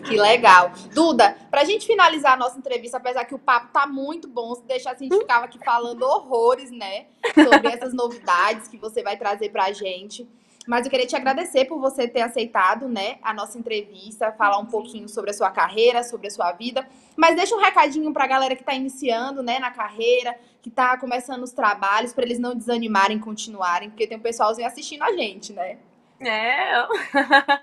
Que 0.05 0.19
legal. 0.19 0.71
Duda, 0.93 1.39
pra 1.51 1.65
gente 1.65 1.87
finalizar 1.87 2.35
a 2.35 2.37
nossa 2.37 2.59
entrevista, 2.59 2.99
apesar 2.99 3.25
que 3.25 3.35
o 3.35 3.39
papo 3.39 3.73
tá 3.73 3.87
muito 3.87 4.29
bom, 4.29 4.55
se 4.55 4.63
deixasse 4.65 5.03
a 5.03 5.09
gente 5.09 5.19
ficava 5.19 5.47
aqui 5.47 5.59
falando 5.59 6.03
horrores, 6.03 6.71
né? 6.71 7.07
Sobre 7.33 7.69
essas 7.69 7.95
novidades 7.95 8.69
que 8.69 8.77
você 8.77 9.03
vai 9.03 9.17
trazer 9.17 9.49
pra 9.49 9.73
gente. 9.73 10.29
Mas 10.67 10.87
eu 10.87 10.91
queria 10.91 11.07
te 11.07 11.15
agradecer 11.15 11.67
por 11.67 11.79
você 11.79 12.09
ter 12.09 12.23
aceitado, 12.23 12.89
né, 12.89 13.19
a 13.23 13.35
nossa 13.35 13.59
entrevista, 13.59 14.33
falar 14.33 14.59
um 14.59 14.67
pouquinho 14.67 15.09
sobre 15.09 15.31
a 15.31 15.35
sua 15.35 15.51
carreira, 15.51 16.03
sobre 16.03 16.29
a 16.29 16.31
sua 16.31 16.53
vida. 16.53 16.89
Mas 17.17 17.37
deixa 17.37 17.55
um 17.55 17.61
recadinho 17.61 18.13
para 18.13 18.25
a 18.25 18.29
galera 18.29 18.57
que 18.57 18.63
está 18.63 18.73
iniciando, 18.73 19.43
né, 19.43 19.59
na 19.59 19.71
carreira, 19.71 20.39
que 20.63 20.71
está 20.71 20.97
começando 20.97 21.43
os 21.43 21.53
trabalhos, 21.53 22.15
para 22.15 22.25
eles 22.25 22.39
não 22.39 22.55
desanimarem, 22.55 23.19
continuarem, 23.19 23.91
porque 23.91 24.07
tem 24.07 24.17
um 24.17 24.23
pessoalzinho 24.23 24.67
assistindo 24.67 25.03
a 25.03 25.13
gente, 25.13 25.53
né? 25.53 25.79
É. 26.19 26.87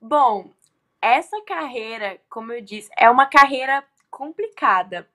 Bom, 0.00 0.50
essa 1.00 1.40
carreira, 1.42 2.18
como 2.28 2.52
eu 2.52 2.60
disse, 2.60 2.90
é 2.98 3.08
uma 3.08 3.26
carreira 3.26 3.84
complicada. 4.10 5.08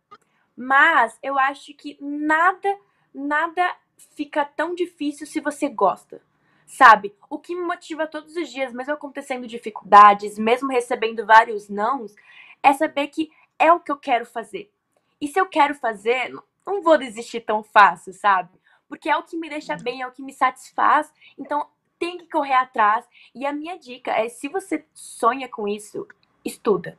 Mas 0.56 1.20
eu 1.22 1.38
acho 1.38 1.74
que 1.74 1.98
nada, 2.00 2.78
nada 3.14 3.76
fica 4.16 4.46
tão 4.46 4.74
difícil 4.74 5.28
se 5.28 5.42
você 5.42 5.68
gosta 5.68 6.22
sabe? 6.66 7.16
O 7.30 7.40
que 7.40 7.56
me 7.56 7.62
motiva 7.62 8.08
todos 8.08 8.36
os 8.36 8.50
dias, 8.50 8.74
mesmo 8.74 8.94
acontecendo 8.94 9.48
dificuldades, 9.48 10.38
mesmo 10.38 10.70
recebendo 10.70 11.26
vários 11.26 11.70
nãos, 11.70 12.16
é 12.62 12.74
saber 12.74 13.08
que 13.08 13.32
é 13.60 13.72
o 13.72 13.80
que 13.80 13.92
eu 13.92 13.98
quero 13.98 14.26
fazer. 14.26 14.72
E 15.20 15.28
se 15.28 15.40
eu 15.40 15.46
quero 15.46 15.76
fazer, 15.76 16.34
não 16.66 16.82
vou 16.82 16.98
desistir 16.98 17.42
tão 17.42 17.64
fácil, 17.64 18.14
sabe? 18.14 18.50
Porque 18.88 19.10
é 19.10 19.16
o 19.16 19.24
que 19.24 19.38
me 19.38 19.50
deixa 19.50 19.76
bem, 19.78 20.02
é 20.02 20.08
o 20.08 20.12
que 20.12 20.22
me 20.22 20.34
satisfaz. 20.34 21.12
Então, 21.38 21.68
tem 21.98 22.18
que 22.18 22.30
correr 22.30 22.54
atrás. 22.54 23.06
E 23.34 23.46
a 23.46 23.54
minha 23.54 23.78
dica 23.78 24.12
é: 24.12 24.30
se 24.30 24.48
você 24.48 24.86
sonha 24.94 25.48
com 25.48 25.68
isso, 25.68 26.08
estuda. 26.44 26.98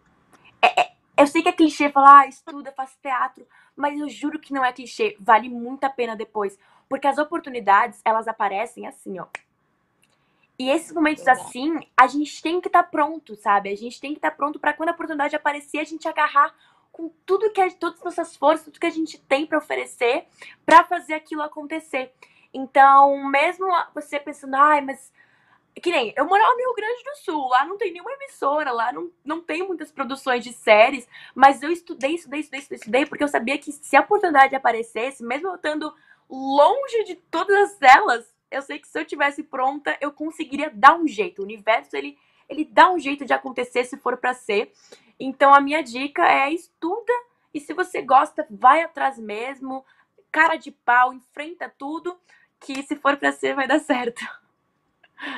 É, 0.60 0.80
é, 0.80 0.92
eu 1.16 1.26
sei 1.26 1.42
que 1.42 1.48
é 1.48 1.52
clichê 1.52 1.90
falar, 1.90 2.20
ah, 2.20 2.26
estuda, 2.26 2.72
faz 2.72 2.96
teatro, 3.00 3.46
mas 3.74 3.98
eu 3.98 4.08
juro 4.08 4.40
que 4.40 4.52
não 4.52 4.64
é 4.64 4.72
clichê. 4.72 5.16
Vale 5.20 5.48
muito 5.48 5.84
a 5.84 5.90
pena 5.90 6.16
depois. 6.16 6.58
Porque 6.88 7.06
as 7.06 7.18
oportunidades, 7.18 8.00
elas 8.04 8.28
aparecem 8.28 8.86
assim, 8.86 9.18
ó, 9.18 9.26
e 10.58 10.70
esses 10.70 10.92
momentos 10.92 11.26
assim, 11.28 11.78
a 11.96 12.06
gente 12.06 12.42
tem 12.42 12.60
que 12.60 12.68
estar 12.68 12.82
tá 12.82 12.88
pronto, 12.88 13.34
sabe? 13.36 13.70
A 13.70 13.76
gente 13.76 14.00
tem 14.00 14.12
que 14.12 14.18
estar 14.18 14.30
tá 14.30 14.36
pronto 14.36 14.58
para 14.58 14.72
quando 14.72 14.88
a 14.88 14.92
oportunidade 14.92 15.36
aparecer, 15.36 15.78
a 15.78 15.84
gente 15.84 16.08
agarrar 16.08 16.54
com 16.90 17.10
tudo 17.26 17.50
que 17.50 17.70
todas 17.72 17.98
as 17.98 18.04
nossas 18.04 18.36
forças, 18.36 18.64
tudo 18.64 18.80
que 18.80 18.86
a 18.86 18.90
gente 18.90 19.18
tem 19.18 19.46
para 19.46 19.58
oferecer, 19.58 20.26
para 20.64 20.82
fazer 20.84 21.12
aquilo 21.12 21.42
acontecer. 21.42 22.12
Então, 22.54 23.22
mesmo 23.28 23.66
você 23.94 24.18
pensando, 24.18 24.54
ai, 24.54 24.80
mas 24.80 25.12
que 25.82 25.90
nem 25.90 26.14
eu 26.16 26.24
morava 26.24 26.52
no 26.52 26.58
Rio 26.58 26.74
Grande 26.74 27.04
do 27.04 27.16
Sul, 27.16 27.48
lá 27.48 27.66
não 27.66 27.76
tem 27.76 27.92
nenhuma 27.92 28.12
emissora, 28.12 28.72
lá 28.72 28.90
não, 28.94 29.10
não 29.22 29.42
tem 29.42 29.62
muitas 29.62 29.92
produções 29.92 30.42
de 30.42 30.54
séries, 30.54 31.06
mas 31.34 31.62
eu 31.62 31.70
estudei, 31.70 32.14
estudei, 32.14 32.40
estudei, 32.40 32.60
estudei, 32.60 32.78
estudei, 32.78 33.06
porque 33.06 33.22
eu 33.22 33.28
sabia 33.28 33.58
que 33.58 33.70
se 33.70 33.94
a 33.94 34.00
oportunidade 34.00 34.56
aparecesse, 34.56 35.22
mesmo 35.22 35.48
eu 35.48 35.56
estando 35.56 35.94
longe 36.30 37.04
de 37.04 37.16
todas 37.16 37.76
elas, 37.82 38.34
eu 38.50 38.62
sei 38.62 38.78
que 38.78 38.88
se 38.88 38.98
eu 38.98 39.04
tivesse 39.04 39.42
pronta, 39.42 39.96
eu 40.00 40.12
conseguiria 40.12 40.70
dar 40.72 40.96
um 40.96 41.06
jeito. 41.06 41.40
O 41.40 41.44
universo, 41.44 41.96
ele, 41.96 42.16
ele 42.48 42.64
dá 42.64 42.90
um 42.90 42.98
jeito 42.98 43.24
de 43.24 43.32
acontecer 43.32 43.84
se 43.84 43.96
for 43.96 44.16
para 44.16 44.34
ser. 44.34 44.72
Então, 45.18 45.52
a 45.52 45.60
minha 45.60 45.82
dica 45.82 46.26
é 46.26 46.50
estuda 46.50 47.12
e 47.52 47.60
se 47.60 47.72
você 47.72 48.02
gosta, 48.02 48.46
vai 48.50 48.82
atrás 48.82 49.18
mesmo, 49.18 49.84
cara 50.30 50.56
de 50.56 50.70
pau, 50.70 51.12
enfrenta 51.12 51.72
tudo, 51.76 52.16
que 52.60 52.82
se 52.82 52.96
for 52.96 53.16
para 53.16 53.32
ser, 53.32 53.54
vai 53.54 53.66
dar 53.66 53.80
certo. 53.80 54.24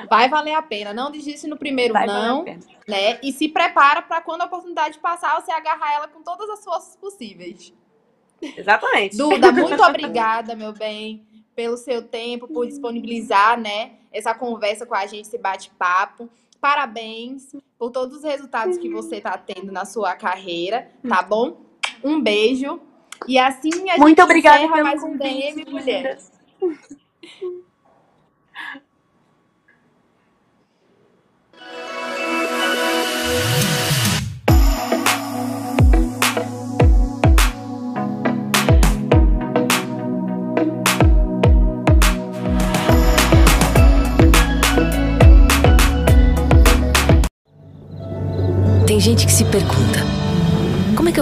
Vai 0.09 0.27
valer 0.27 0.53
a 0.55 0.61
pena. 0.61 0.93
Não 0.93 1.09
desiste 1.09 1.47
no 1.47 1.57
primeiro 1.57 1.93
vai 1.93 2.05
não, 2.05 2.43
né? 2.85 3.17
E 3.23 3.31
se 3.31 3.47
prepara 3.47 4.01
para 4.01 4.21
quando 4.21 4.41
a 4.41 4.45
oportunidade 4.45 4.99
passar, 4.99 5.39
você 5.39 5.51
agarrar 5.51 5.93
ela 5.93 6.07
com 6.09 6.21
todas 6.21 6.49
as 6.49 6.63
forças 6.63 6.97
possíveis. 6.97 7.73
Exatamente. 8.41 9.15
Duda, 9.15 9.51
muito 9.53 9.81
obrigada, 9.81 10.53
meu 10.55 10.73
bem 10.73 11.25
pelo 11.59 11.75
seu 11.75 12.01
tempo, 12.01 12.47
por 12.47 12.65
disponibilizar, 12.65 13.59
né, 13.59 13.91
essa 14.13 14.33
conversa 14.33 14.85
com 14.85 14.95
a 14.95 15.05
gente, 15.05 15.27
esse 15.27 15.37
bate-papo. 15.37 16.29
Parabéns 16.61 17.53
por 17.77 17.91
todos 17.91 18.15
os 18.15 18.23
resultados 18.23 18.77
que 18.77 18.89
você 18.89 19.17
está 19.17 19.37
tendo 19.37 19.69
na 19.69 19.83
sua 19.83 20.15
carreira, 20.15 20.89
tá 21.05 21.21
bom? 21.21 21.57
Um 22.01 22.21
beijo. 22.21 22.79
E 23.27 23.37
assim 23.37 23.89
a 23.89 23.97
Muito 23.97 24.19
gente 24.19 24.21
obrigada 24.21 24.63
encerra 24.63 24.83
mais 24.83 25.03
um 25.03 25.17
DM 25.17 25.65
Mulheres. 25.69 26.31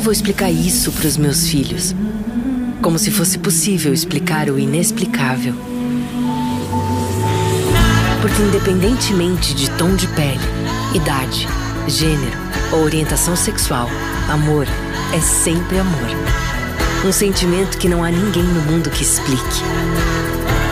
Vou 0.07 0.13
explicar 0.13 0.49
isso 0.49 0.89
para 0.93 1.05
os 1.05 1.17
meus 1.17 1.49
filhos? 1.49 1.93
Como 2.81 2.97
se 2.97 3.11
fosse 3.11 3.37
possível 3.37 3.93
explicar 3.93 4.49
o 4.49 4.57
inexplicável. 4.57 5.53
Porque, 8.21 8.41
independentemente 8.41 9.53
de 9.53 9.69
tom 9.71 9.97
de 9.97 10.07
pele, 10.07 10.39
idade, 10.95 11.45
gênero 11.89 12.37
ou 12.71 12.83
orientação 12.83 13.35
sexual, 13.35 13.89
amor 14.29 14.65
é 15.13 15.19
sempre 15.19 15.77
amor. 15.77 16.07
Um 17.05 17.11
sentimento 17.11 17.77
que 17.77 17.89
não 17.89 18.01
há 18.01 18.09
ninguém 18.09 18.43
no 18.43 18.61
mundo 18.61 18.89
que 18.89 19.03
explique. 19.03 19.61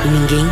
E 0.05 0.07
ninguém 0.07 0.45